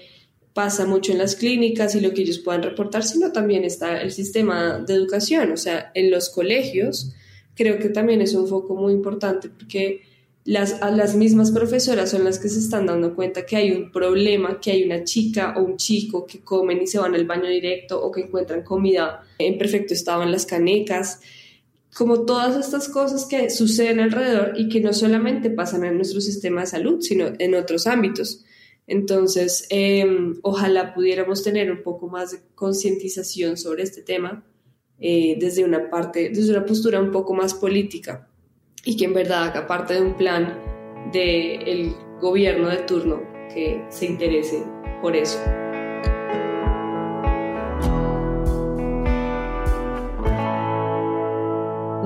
pasa 0.54 0.86
mucho 0.86 1.12
en 1.12 1.20
las 1.20 1.36
clínicas 1.36 1.94
y 1.96 2.00
lo 2.00 2.14
que 2.14 2.22
ellos 2.22 2.40
puedan 2.40 2.64
reportar, 2.64 3.04
sino 3.04 3.32
también 3.32 3.64
está 3.64 4.02
el 4.02 4.12
sistema 4.12 4.80
de 4.80 4.96
educación, 4.96 5.52
o 5.52 5.58
sea, 5.58 5.92
en 5.94 6.10
los 6.10 6.30
colegios, 6.30 7.14
creo 7.54 7.78
que 7.78 7.90
también 7.90 8.22
es 8.22 8.34
un 8.34 8.48
foco 8.48 8.76
muy 8.76 8.94
importante 8.94 9.50
porque 9.50 10.02
las, 10.46 10.80
las 10.96 11.14
mismas 11.16 11.52
profesoras 11.52 12.10
son 12.10 12.24
las 12.24 12.40
que 12.40 12.48
se 12.48 12.60
están 12.60 12.86
dando 12.86 13.14
cuenta 13.14 13.46
que 13.46 13.58
hay 13.58 13.72
un 13.72 13.92
problema, 13.92 14.62
que 14.62 14.72
hay 14.72 14.84
una 14.84 15.04
chica 15.04 15.54
o 15.58 15.64
un 15.64 15.76
chico 15.76 16.26
que 16.26 16.40
comen 16.40 16.82
y 16.82 16.88
se 16.88 17.00
van 17.00 17.14
al 17.16 17.26
baño 17.26 17.50
directo 17.50 18.02
o 18.02 18.12
que 18.12 18.22
encuentran 18.22 18.64
comida 18.64 19.26
en 19.38 19.58
perfecto 19.58 19.94
estado 19.94 20.24
en 20.24 20.32
las 20.32 20.46
canecas 20.46 21.20
como 21.98 22.26
todas 22.26 22.56
estas 22.56 22.90
cosas 22.90 23.26
que 23.26 23.50
suceden 23.50 24.00
alrededor 24.00 24.54
y 24.56 24.70
que 24.70 24.80
no 24.80 24.94
solamente 24.94 25.50
pasan 25.50 25.84
en 25.84 25.96
nuestro 25.96 26.22
sistema 26.22 26.62
de 26.62 26.68
salud, 26.68 27.02
sino 27.02 27.32
en 27.40 27.56
otros 27.56 27.88
ámbitos. 27.88 28.46
Entonces, 28.86 29.66
em, 29.70 30.38
ojalá 30.44 30.94
pudiéramos 30.94 31.44
tener 31.44 31.72
un 31.72 31.82
poco 31.82 32.08
más 32.08 32.32
de 32.32 32.38
concientización 32.54 33.58
sobre 33.58 33.84
este 33.84 34.04
tema 34.04 34.46
eh, 35.00 35.38
desde 35.40 35.64
una 35.64 35.90
parte, 35.90 36.30
desde 36.30 36.52
una 36.52 36.66
postura 36.66 37.02
un 37.02 37.12
poco 37.12 37.34
más 37.34 37.54
política 37.54 38.30
y 38.86 38.96
que 38.96 39.06
en 39.06 39.14
verdad 39.14 39.44
haga 39.46 39.68
parte 39.68 39.96
de 39.96 40.02
un 40.02 40.16
plan 40.16 40.60
del 41.12 41.94
gobierno 42.22 42.70
de 42.70 42.78
turno 42.78 43.22
que 43.54 43.84
se 43.90 44.06
interese 44.06 44.64
por 45.02 45.16
eso. 45.16 45.40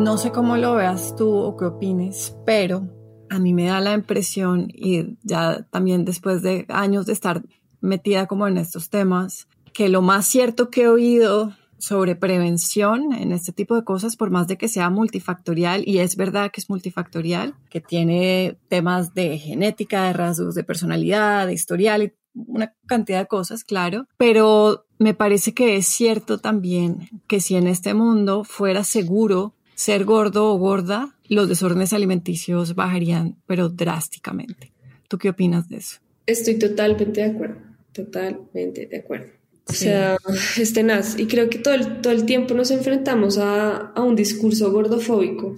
No 0.02 0.18
sé 0.18 0.32
cómo 0.32 0.58
lo 0.58 0.74
veas 0.74 1.16
tú 1.16 1.32
o 1.32 1.56
qué 1.56 1.66
opines, 1.66 2.36
pero 2.44 2.90
a 3.30 3.38
mí 3.38 3.54
me 3.54 3.66
da 3.66 3.80
la 3.82 3.94
impresión, 3.94 4.68
y 4.74 5.16
ya 5.22 5.68
también 5.70 6.06
después 6.06 6.42
de 6.42 6.66
años 6.70 7.06
de 7.06 7.14
estar 7.14 7.44
metida 7.82 8.26
como 8.26 8.48
en 8.48 8.58
estos 8.58 8.90
temas, 8.90 9.48
que 9.74 9.90
lo 9.90 10.02
más 10.02 10.26
cierto 10.26 10.72
que 10.72 10.84
he 10.84 10.88
oído 10.88 11.54
sobre 11.78 12.16
prevención 12.16 13.14
en 13.14 13.32
este 13.32 13.52
tipo 13.52 13.76
de 13.76 13.84
cosas, 13.84 14.16
por 14.16 14.32
más 14.32 14.48
de 14.48 14.58
que 14.58 14.68
sea 14.68 14.90
multifactorial, 14.90 15.88
y 15.88 16.00
es 16.00 16.16
verdad 16.16 16.50
que 16.52 16.62
es 16.62 16.70
multifactorial, 16.70 17.54
que 17.70 17.80
tiene 17.80 18.58
temas 18.70 19.14
de 19.14 19.38
genética, 19.38 20.06
de 20.06 20.14
rasgos 20.14 20.56
de 20.56 20.64
personalidad, 20.64 21.46
de 21.46 21.54
historial 21.54 22.02
y 22.02 22.14
una 22.34 22.74
cantidad 22.88 23.20
de 23.20 23.28
cosas, 23.28 23.64
claro, 23.64 24.08
pero 24.18 24.88
me 24.98 25.14
parece 25.14 25.54
que 25.54 25.76
es 25.76 25.86
cierto 25.86 26.40
también 26.40 27.08
que 27.28 27.40
si 27.40 27.56
en 27.56 27.68
este 27.68 27.94
mundo 27.94 28.44
fuera 28.44 28.84
seguro 28.84 29.54
ser 29.82 30.06
gordo 30.06 30.54
o 30.54 30.58
gorda, 30.60 31.18
los 31.28 31.50
desórdenes 31.50 31.92
alimenticios 31.92 32.76
bajarían, 32.76 33.38
pero 33.48 33.68
drásticamente. 33.68 34.72
¿Tú 35.08 35.18
qué 35.18 35.30
opinas 35.30 35.70
de 35.70 35.78
eso? 35.78 35.98
Estoy 36.28 36.60
totalmente 36.60 37.22
de 37.22 37.32
acuerdo, 37.32 37.56
totalmente 37.92 38.86
de 38.86 38.98
acuerdo. 38.98 39.32
O 39.66 39.74
sea, 39.74 40.18
es 40.60 40.74
tenaz. 40.74 41.18
Y 41.18 41.26
creo 41.26 41.50
que 41.50 41.58
todo 41.58 41.74
el, 41.74 42.00
todo 42.02 42.14
el 42.14 42.26
tiempo 42.26 42.54
nos 42.54 42.70
enfrentamos 42.70 43.40
a, 43.40 43.92
a 43.96 44.02
un 44.04 44.16
discurso 44.16 44.72
gordofóbico 44.72 45.58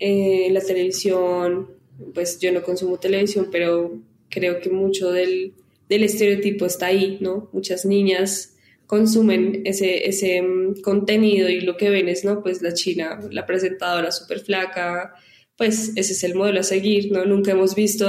eh, 0.00 0.46
en 0.48 0.54
la 0.54 0.60
televisión. 0.62 1.68
Pues 2.12 2.40
yo 2.40 2.50
no 2.50 2.62
consumo 2.62 2.98
televisión, 2.98 3.48
pero 3.52 4.00
creo 4.30 4.60
que 4.60 4.70
mucho 4.70 5.12
del, 5.12 5.54
del 5.88 6.02
estereotipo 6.02 6.66
está 6.66 6.86
ahí, 6.86 7.18
¿no? 7.20 7.48
Muchas 7.52 7.84
niñas 7.84 8.49
consumen 8.90 9.62
ese, 9.66 10.08
ese 10.08 10.42
mm, 10.42 10.80
contenido 10.82 11.48
y 11.48 11.60
lo 11.60 11.76
que 11.76 11.90
ven 11.90 12.08
es, 12.08 12.24
¿no? 12.24 12.42
Pues 12.42 12.60
la 12.60 12.74
china, 12.74 13.20
la 13.30 13.46
presentadora 13.46 14.10
súper 14.10 14.40
flaca, 14.40 15.14
pues 15.56 15.92
ese 15.94 16.12
es 16.12 16.24
el 16.24 16.34
modelo 16.34 16.58
a 16.58 16.64
seguir, 16.64 17.12
¿no? 17.12 17.24
Nunca 17.24 17.52
hemos 17.52 17.76
visto 17.76 18.08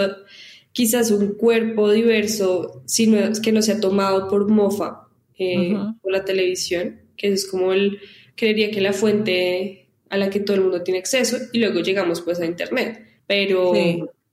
quizás 0.72 1.12
un 1.12 1.36
cuerpo 1.36 1.91
diverso, 1.91 2.82
sino 2.88 3.20
que 3.44 3.52
no 3.52 3.62
se 3.62 3.74
ha 3.74 3.80
tomado 3.80 4.28
por 4.28 4.50
mofa 4.50 5.08
eh, 5.38 5.78
por 6.02 6.12
la 6.12 6.26
televisión, 6.26 7.02
que 7.15 7.28
es 7.28 7.46
como 7.46 7.74
el, 7.74 8.00
creería 8.36 8.72
que 8.72 8.82
la 8.82 8.94
fuente 8.94 9.88
a 10.10 10.17
la 10.17 10.32
que 10.32 10.39
todo 10.39 10.58
el 10.58 10.63
mundo 10.63 10.82
tiene 10.82 11.00
acceso 11.00 11.38
y 11.52 11.60
luego 11.60 11.82
llegamos 11.82 12.22
pues 12.22 12.39
a 12.39 12.46
internet, 12.48 13.06
pero 13.28 13.72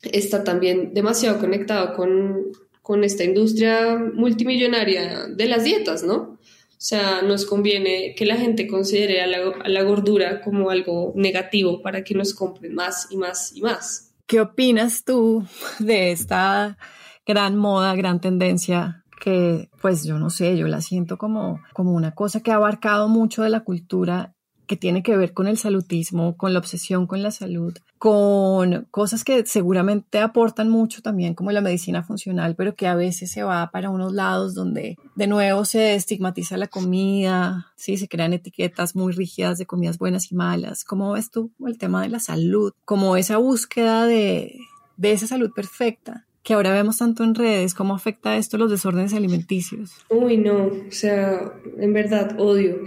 está 0.01 0.45
también 0.45 0.95
demasiado 0.95 1.39
conectado 1.39 1.93
con, 1.93 2.53
con 2.81 3.05
esta 3.05 3.23
industria 3.25 3.99
multimillonaria 4.15 5.27
de 5.27 5.47
las 5.47 5.65
dietas, 5.65 6.05
¿no? 6.05 6.38
O 6.79 6.81
sea, 6.81 7.23
nos 7.23 7.45
conviene 7.45 8.15
que 8.17 8.25
la 8.25 8.37
gente 8.37 8.69
considere 8.69 9.21
a 9.21 9.27
la, 9.27 9.39
a 9.65 9.69
la, 9.69 9.83
gordura 9.83 10.41
como 10.41 10.71
algo 10.71 11.13
negativo 11.17 11.83
para 11.83 12.05
que 12.05 12.15
nos 12.15 12.35
compren 12.35 12.73
más 12.73 13.09
y 13.11 13.17
más 13.17 13.53
y 13.57 13.63
más. 13.63 14.15
¿Qué 14.27 14.41
opinas 14.41 15.03
tú 15.03 15.45
de 15.81 16.13
esta 16.13 16.79
gran 17.27 17.57
moda, 17.57 17.97
gran 17.97 18.21
tendencia 18.21 19.05
que 19.21 19.71
pues 19.83 20.05
yo 20.05 20.19
no 20.19 20.31
sé, 20.31 20.57
yo 20.57 20.69
la 20.69 20.81
siento 20.81 21.19
como, 21.19 21.61
como 21.75 21.93
una 21.95 22.15
cosa 22.15 22.41
que 22.41 22.53
ha 22.53 22.55
abarcado 22.55 23.09
mucho 23.09 23.43
de 23.43 23.51
la 23.51 23.65
cultura 23.65 24.37
que 24.69 24.77
tiene 24.77 25.03
que 25.03 25.17
ver 25.17 25.33
con 25.33 25.49
el 25.49 25.59
salutismo, 25.59 26.37
con 26.37 26.53
la 26.53 26.61
obsesión 26.61 27.09
con 27.09 27.23
la 27.23 27.33
salud, 27.33 27.77
con 27.99 28.87
cosas 28.93 29.25
que 29.25 29.45
seguramente 29.47 30.21
aportan 30.21 30.69
mucho 30.69 31.03
también 31.03 31.35
como 31.35 31.51
la 31.51 31.61
medicina 31.61 32.05
funcional, 32.05 32.55
pero 32.55 32.77
que 32.77 32.87
a 32.87 32.95
veces 32.95 33.33
se 33.33 33.43
va 33.43 33.71
para 33.73 33.91
unos 33.91 34.13
lados 34.13 34.55
donde 34.55 34.97
de 35.17 35.27
nuevo 35.27 35.65
se 35.65 35.95
estigmatiza 35.95 36.57
la 36.57 36.69
comida, 36.69 37.73
sí, 37.75 37.97
se 37.97 38.07
crean 38.07 38.35
etiquetas 38.35 38.95
muy 38.95 39.13
rígidas 39.13 39.59
de 39.59 39.67
comidas 39.67 39.99
buenas 39.99 40.31
y 40.31 40.37
malas. 40.37 40.85
¿Cómo 40.85 41.13
ves 41.13 41.31
tú 41.31 41.51
el 41.67 41.79
tema 41.79 42.03
de 42.03 42.11
la 42.11 42.21
salud? 42.21 42.73
Como 42.85 43.17
esa 43.17 43.39
búsqueda 43.39 44.05
de, 44.05 44.61
de 44.97 45.13
esa 45.13 45.27
salud 45.27 45.51
perfecta 45.53 46.28
que 46.49 46.55
ahora 46.55 46.73
vemos 46.73 46.97
tanto 46.97 47.25
en 47.25 47.35
redes, 47.35 47.75
¿cómo 47.75 47.95
afecta 47.95 48.39
esto 48.39 48.57
los 48.57 48.71
desórdenes 48.71 49.13
alimenticios? 49.13 49.91
Uy, 50.09 50.39
no, 50.39 50.69
o 50.69 50.91
sea, 50.91 51.53
en 51.79 51.93
verdad 51.93 52.41
odio. 52.41 52.85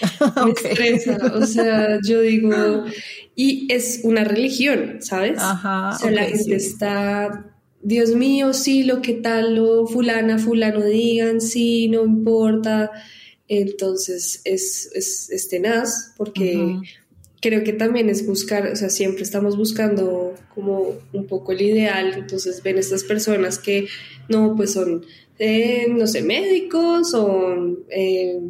Me 0.44 0.52
estresa, 0.52 1.18
o 1.34 1.44
sea, 1.44 1.98
yo 2.06 2.20
digo, 2.20 2.84
y 3.34 3.66
es 3.72 4.02
una 4.04 4.22
religión, 4.22 4.98
¿sabes? 5.00 5.40
Ajá, 5.40 5.96
o 5.96 5.98
sea, 5.98 6.12
la 6.12 6.26
gente 6.26 6.54
está, 6.54 7.52
Dios 7.82 8.14
mío, 8.14 8.52
sí, 8.54 8.84
lo 8.84 9.02
que 9.02 9.14
tal, 9.14 9.56
lo 9.56 9.88
fulana, 9.88 10.38
fulano 10.38 10.84
digan, 10.84 11.40
sí, 11.40 11.88
no 11.88 12.04
importa. 12.04 12.92
Entonces 13.48 14.42
es, 14.44 14.92
es, 14.94 15.28
es 15.28 15.48
tenaz 15.48 16.14
porque 16.16 16.78
creo 17.42 17.64
que 17.64 17.72
también 17.72 18.08
es 18.08 18.24
buscar, 18.24 18.68
o 18.68 18.76
sea, 18.76 18.88
siempre 18.88 19.24
estamos 19.24 19.56
buscando 19.56 20.32
como 20.54 20.94
un 21.12 21.26
poco 21.26 21.50
el 21.52 21.60
ideal, 21.60 22.14
entonces 22.16 22.62
ven 22.62 22.78
estas 22.78 23.02
personas 23.02 23.58
que 23.58 23.88
no, 24.28 24.54
pues 24.56 24.72
son, 24.72 25.04
eh, 25.40 25.88
no 25.90 26.06
sé, 26.06 26.22
médicos, 26.22 27.10
son 27.10 27.80
eh, 27.90 28.40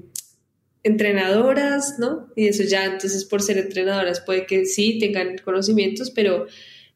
entrenadoras, 0.82 1.98
¿no? 1.98 2.28
Y 2.36 2.48
eso 2.48 2.64
ya, 2.64 2.84
entonces 2.84 3.24
por 3.24 3.40
ser 3.40 3.56
entrenadoras 3.56 4.20
puede 4.20 4.44
que 4.44 4.66
sí 4.66 4.98
tengan 4.98 5.38
conocimientos, 5.38 6.10
pero 6.10 6.46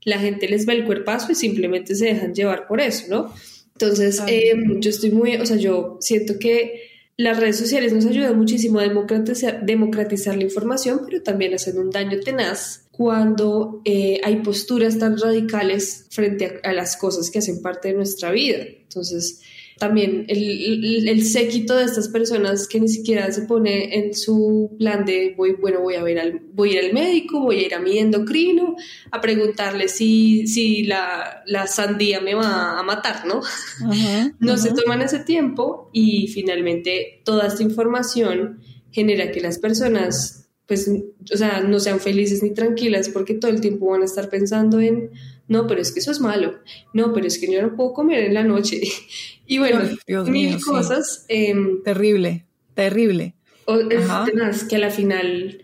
la 0.05 0.19
gente 0.19 0.49
les 0.49 0.67
ve 0.67 0.75
el 0.75 0.85
cuerpazo 0.85 1.33
y 1.33 1.35
simplemente 1.35 1.95
se 1.95 2.07
dejan 2.07 2.35
llevar 2.35 2.67
por 2.67 2.83
eso, 2.83 3.07
¿no? 3.09 3.35
Entonces, 3.73 4.23
eh, 4.27 4.55
yo 4.81 4.91
estoy 4.91 5.11
muy, 5.11 5.37
o 5.37 5.47
sea, 5.47 5.57
yo 5.57 5.97
siento 6.01 6.39
que 6.39 6.96
las 7.19 7.39
redes 7.39 7.57
sociales 7.57 7.95
nos 7.95 8.05
ayudan 8.05 8.37
muchísimo 8.37 8.79
a 8.79 8.83
democratizar, 8.83 10.37
la 10.37 10.43
información, 10.43 11.01
pero 11.07 11.23
también 11.23 11.55
hacen 11.55 11.79
un 11.79 11.91
daño 11.91 12.21
tenaz 12.21 12.89
cuando 12.91 13.81
eh, 13.85 14.21
hay 14.23 14.37
posturas 14.37 14.99
tan 14.99 15.19
radicales 15.19 16.07
frente 16.11 16.61
a, 16.63 16.73
las 16.75 16.97
cosas 16.97 17.31
que 17.31 17.39
hacen 17.39 17.63
parte 17.63 17.89
de 17.89 17.95
nuestra 17.95 18.31
vida. 18.31 18.59
Entonces, 18.59 19.41
también 19.79 20.25
el, 20.29 21.07
el, 21.07 21.25
séquito 21.27 21.77
de 21.77 21.85
estas 21.85 22.09
personas 22.09 22.67
que 22.67 22.81
ni 22.81 22.89
siquiera 22.89 23.31
se 23.31 23.43
pone 23.43 23.95
en 23.95 24.15
su 24.15 24.75
plan 24.79 25.05
de 25.05 25.35
voy, 25.37 25.53
bueno, 25.61 25.81
voy 25.81 25.97
a 25.97 26.03
ver 26.03 26.19
al, 26.19 26.41
voy 26.55 26.71
a 26.71 26.73
ir 26.81 26.87
al 26.87 26.95
médico, 26.95 27.41
voy 27.41 27.59
a 27.59 27.67
ir 27.67 27.75
a 27.75 27.79
mi 27.79 27.99
endocrino 27.99 28.77
a 29.11 29.21
preguntarle 29.21 29.89
si, 29.89 30.47
si 30.47 30.85
la, 30.85 31.43
la 31.47 31.67
sandía 31.67 32.21
me 32.21 32.35
va 32.35 32.79
a 32.79 32.83
matar, 32.83 33.27
¿no? 33.27 33.43
no 34.39 34.57
se 34.57 34.73
toman 34.73 35.03
ese 35.03 35.19
tiempo 35.19 35.91
y 35.93 36.29
finalmente 36.29 37.21
toda 37.25 37.47
esta 37.47 37.63
información 37.63 38.61
genera 38.91 39.31
que 39.31 39.41
las 39.43 39.59
personas 39.59 40.47
pues, 40.67 40.91
o 41.33 41.37
sea, 41.37 41.61
no 41.61 41.79
sean 41.79 42.01
felices 42.01 42.43
ni 42.43 42.53
tranquilas 42.53 43.09
porque 43.09 43.35
todo 43.35 43.51
el 43.51 43.61
tiempo 43.61 43.91
van 43.91 44.03
a 44.03 44.07
estar 44.07 44.29
pensando 44.29 44.81
en, 44.81 45.11
no, 45.49 45.67
pero 45.67 45.81
es 45.81 45.93
que 45.93 46.01
eso 46.01 46.11
es 46.11 46.21
malo, 46.21 46.59
no, 46.93 47.13
pero 47.13 47.27
es 47.27 47.39
que 47.39 47.53
yo 47.53 47.63
no 47.63 47.77
puedo 47.77 47.93
comer 47.93 48.25
en 48.25 48.35
la 48.35 48.43
noche. 48.43 48.81
y 49.47 49.59
bueno, 49.59 49.81
mil 50.27 50.61
cosas. 50.61 51.25
Em, 51.29 51.83
terrible, 51.83 52.47
terrible. 52.75 53.35
es 53.67 54.65
que 54.65 54.77
a 54.77 54.79
la 54.79 54.91
final 54.91 55.63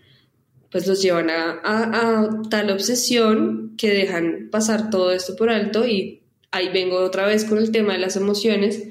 pues 0.71 0.87
los 0.87 1.03
llevan 1.03 1.29
a, 1.29 1.61
a, 1.63 2.41
tal 2.49 2.71
obsesión 2.71 3.75
que 3.77 3.89
dejan 3.91 4.49
pasar 4.51 4.89
todo 4.89 5.11
esto 5.11 5.35
por 5.35 5.51
alto 5.51 5.85
y 5.85 6.23
ahí 6.49 6.69
vengo 6.69 6.97
otra 6.97 7.27
vez 7.27 7.45
con 7.45 7.59
el 7.59 7.71
tema 7.71 7.93
de 7.93 7.99
las 7.99 8.15
emociones 8.15 8.87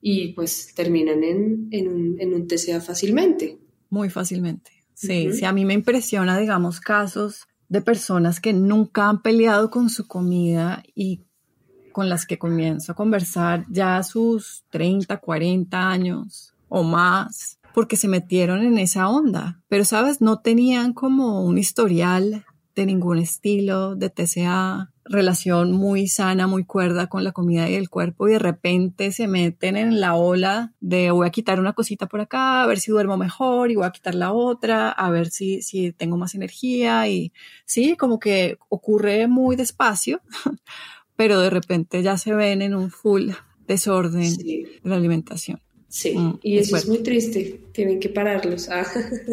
y 0.00 0.28
pues 0.32 0.72
terminan 0.74 1.22
en, 1.22 1.68
en, 1.72 1.88
un, 1.88 2.16
en 2.18 2.32
un 2.32 2.48
TCA 2.48 2.80
fácilmente. 2.80 3.58
Muy 3.90 4.08
fácilmente. 4.08 4.70
Sí, 4.94 5.30
sí, 5.32 5.44
a 5.44 5.52
mí 5.52 5.66
me 5.66 5.74
impresiona, 5.74 6.38
digamos, 6.38 6.80
casos 6.80 7.48
de 7.70 7.80
personas 7.80 8.40
que 8.40 8.52
nunca 8.52 9.08
han 9.08 9.22
peleado 9.22 9.70
con 9.70 9.88
su 9.88 10.06
comida 10.06 10.82
y 10.94 11.22
con 11.92 12.08
las 12.08 12.26
que 12.26 12.38
comienzo 12.38 12.92
a 12.92 12.94
conversar 12.96 13.64
ya 13.70 13.96
a 13.96 14.02
sus 14.02 14.64
30, 14.70 15.16
40 15.16 15.88
años 15.88 16.52
o 16.68 16.82
más, 16.82 17.58
porque 17.72 17.96
se 17.96 18.08
metieron 18.08 18.62
en 18.62 18.76
esa 18.76 19.08
onda. 19.08 19.60
Pero, 19.68 19.84
¿sabes? 19.84 20.20
No 20.20 20.40
tenían 20.40 20.92
como 20.92 21.44
un 21.44 21.58
historial 21.58 22.44
de 22.74 22.86
ningún 22.86 23.18
estilo 23.18 23.94
de 23.94 24.10
TCA, 24.10 24.92
relación 25.10 25.72
muy 25.72 26.06
sana, 26.06 26.46
muy 26.46 26.64
cuerda 26.64 27.08
con 27.08 27.24
la 27.24 27.32
comida 27.32 27.68
y 27.68 27.74
el 27.74 27.90
cuerpo 27.90 28.28
y 28.28 28.32
de 28.32 28.38
repente 28.38 29.10
se 29.10 29.26
meten 29.26 29.76
en 29.76 30.00
la 30.00 30.14
ola 30.14 30.72
de 30.80 31.10
voy 31.10 31.26
a 31.26 31.30
quitar 31.30 31.58
una 31.58 31.72
cosita 31.72 32.06
por 32.06 32.20
acá, 32.20 32.62
a 32.62 32.66
ver 32.66 32.78
si 32.78 32.92
duermo 32.92 33.16
mejor 33.16 33.72
y 33.72 33.74
voy 33.74 33.86
a 33.86 33.90
quitar 33.90 34.14
la 34.14 34.32
otra, 34.32 34.90
a 34.90 35.10
ver 35.10 35.30
si, 35.30 35.62
si 35.62 35.90
tengo 35.90 36.16
más 36.16 36.36
energía 36.36 37.08
y 37.08 37.32
sí, 37.64 37.96
como 37.96 38.20
que 38.20 38.58
ocurre 38.68 39.26
muy 39.26 39.56
despacio, 39.56 40.22
pero 41.16 41.40
de 41.40 41.50
repente 41.50 42.02
ya 42.02 42.16
se 42.16 42.32
ven 42.32 42.62
en 42.62 42.76
un 42.76 42.90
full 42.90 43.30
desorden 43.66 44.36
de 44.36 44.80
la 44.84 44.94
alimentación. 44.94 45.60
Sí, 45.88 46.16
mm, 46.16 46.38
y 46.44 46.58
eso 46.58 46.76
es, 46.76 46.86
muy 46.86 46.98
triste, 46.98 47.60
tienen 47.72 47.98
que 47.98 48.08
pararlos. 48.08 48.68
Ah, 48.68 48.86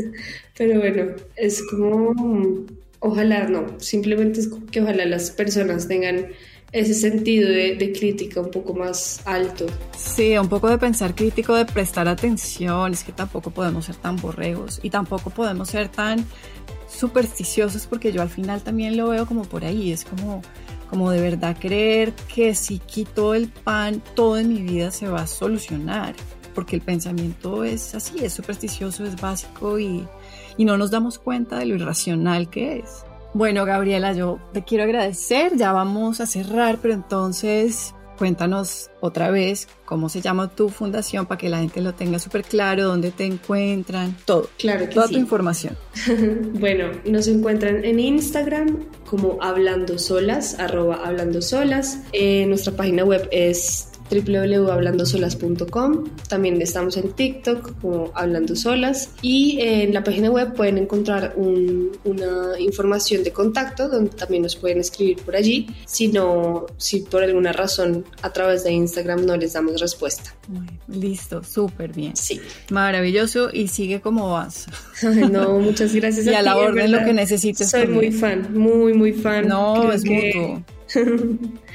pero 0.58 0.80
bueno, 0.80 1.12
es 1.36 1.62
como 1.70 2.66
Ojalá 3.00 3.48
no, 3.48 3.80
simplemente 3.80 4.40
es 4.40 4.50
que 4.72 4.82
ojalá 4.82 5.06
las 5.06 5.30
personas 5.32 5.88
tengan 5.88 6.28
ese 6.72 6.94
sentido 6.94 7.50
de, 7.50 7.94
crítica 7.98 8.42
un 8.42 8.52
poco 8.52 8.74
más 8.74 9.22
alto. 9.26 9.66
Sí, 9.96 10.38
un 10.38 10.50
poco 10.50 10.70
de 10.70 10.78
pensar 10.78 11.16
crítico, 11.16 11.56
de 11.56 11.66
prestar 11.66 12.08
atención, 12.08 12.94
es 12.94 13.04
que 13.04 13.12
tampoco 13.12 13.52
podemos 13.52 13.86
ser 13.86 13.96
tan 13.96 14.18
borregos 14.18 14.80
y 14.84 14.90
tampoco 14.90 15.30
podemos 15.30 15.70
ser 15.70 15.90
tan 15.90 16.26
supersticiosos 16.90 17.86
porque 17.86 18.12
yo 18.12 18.22
al 18.22 18.30
final 18.30 18.62
también 18.64 18.98
lo 18.98 19.10
veo 19.10 19.26
como 19.26 19.44
por 19.44 19.64
ahí, 19.64 19.92
es 19.92 20.04
como, 20.04 20.42
como 20.90 21.12
de 21.12 21.22
verdad 21.22 21.56
creer 21.60 22.14
que 22.34 22.56
si 22.56 22.80
quito 22.80 23.34
el 23.34 23.48
pan 23.48 24.02
todo 24.16 24.38
en 24.38 24.50
mi 24.50 24.62
vida 24.62 24.92
se 24.92 25.08
va 25.08 25.22
a 25.22 25.28
solucionar, 25.28 26.16
porque 26.58 26.76
el 26.76 26.82
pensamiento 26.82 27.64
es 27.64 27.94
así, 27.94 28.26
es 28.26 28.34
supersticioso, 28.34 29.06
es 29.06 29.22
básico 29.22 29.78
y, 29.78 30.08
y 30.58 30.66
no 30.66 30.76
nos 30.76 30.90
damos 30.90 31.20
cuenta 31.20 31.60
de 31.60 31.68
lo 31.68 31.76
irracional 31.76 32.50
que 32.50 32.80
es. 32.80 33.06
Bueno, 33.36 33.64
Gabriela, 33.64 34.14
yo 34.14 34.40
te 34.54 34.64
quiero 34.64 34.86
agradecer, 34.86 35.56
ya 35.56 35.72
vamos 35.72 36.20
a 36.20 36.26
cerrar, 36.26 36.80
pero 36.82 36.96
entonces 36.96 37.94
cuéntanos 38.18 38.90
otra 39.02 39.30
vez 39.30 39.68
cómo 39.86 40.10
se 40.10 40.22
llama 40.22 40.50
tu 40.50 40.70
fundación 40.70 41.28
para 41.28 41.38
que 41.38 41.48
la 41.48 41.60
gente 41.60 41.80
lo 41.80 41.94
tenga 41.94 42.18
súper 42.18 42.44
claro, 42.44 42.86
dónde 42.86 43.12
te 43.12 43.26
encuentran, 43.26 44.18
todo. 44.26 44.50
Claro 44.58 44.90
que 44.90 44.96
Toda 44.96 45.10
tu 45.10 45.18
información. 45.18 45.78
bueno, 46.60 46.86
nos 47.06 47.28
encuentran 47.28 47.86
en 47.86 48.00
Instagram 48.00 48.86
como 49.08 49.38
hablando 49.44 50.00
solas, 50.00 50.58
arroba 50.58 51.02
hablando 51.06 51.40
solas. 51.44 52.00
Eh, 52.14 52.48
nuestra 52.48 52.76
página 52.76 53.04
web 53.04 53.30
es 53.32 53.92
www.hablandosolas.com. 54.10 56.06
También 56.28 56.62
estamos 56.62 56.98
en 56.98 57.12
TikTok 57.12 57.80
como 57.82 58.12
Hablando 58.16 58.56
Solas 58.56 59.12
y 59.22 59.60
en 59.62 59.94
la 59.94 60.04
página 60.04 60.30
web 60.30 60.54
pueden 60.54 60.78
encontrar 60.78 61.36
una 61.38 62.60
información 62.60 63.24
de 63.24 63.32
contacto 63.32 63.90
donde 63.90 64.12
también 64.12 64.44
nos 64.44 64.56
pueden 64.56 64.80
escribir 64.80 65.18
por 65.18 65.36
allí 65.36 65.68
si 65.86 66.08
no, 66.08 66.66
si 66.78 67.02
por 67.02 67.24
alguna 67.24 67.52
razón 67.54 68.06
a 68.22 68.32
través 68.32 68.64
de 68.64 68.72
Instagram 68.72 69.26
no 69.26 69.36
les 69.38 69.54
damos 69.54 69.80
respuesta. 69.80 70.34
listo, 70.88 71.44
súper 71.44 71.94
bien. 71.94 72.16
Sí. 72.16 72.40
Maravilloso 72.72 73.50
y 73.52 73.68
sigue 73.68 74.02
como 74.02 74.32
vas. 74.32 74.68
no, 75.04 75.60
muchas 75.60 75.94
gracias. 75.94 76.26
y 76.28 76.34
a, 76.34 76.42
la 76.42 76.58
orden 76.58 76.92
lo 76.92 77.04
que 77.04 77.14
necesites. 77.14 77.70
Soy 77.70 77.88
muy 77.88 78.12
fan, 78.12 78.54
muy, 78.54 78.94
muy 78.94 79.14
fan. 79.14 79.48
No, 79.48 79.92
es 79.92 80.06
mutuo. 80.06 80.64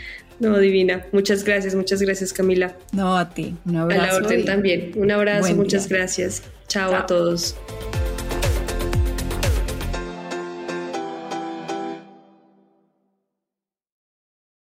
No, 0.43 0.59
divina. 0.59 1.07
Muchas 1.13 1.45
gracias, 1.45 1.75
muchas 1.75 2.03
gracias, 2.03 2.33
Camila. 2.33 2.75
No, 2.93 3.17
a 3.17 3.31
ti. 3.31 3.55
Un 3.65 3.77
abrazo. 3.77 4.03
A 4.03 4.07
la 4.07 4.17
orden 4.17 4.45
también. 4.45 4.93
Un 4.97 5.11
abrazo, 5.11 5.55
muchas 5.55 5.89
gracias. 5.89 6.43
Chao, 6.67 6.95
a 6.95 7.07
todos. 7.07 7.57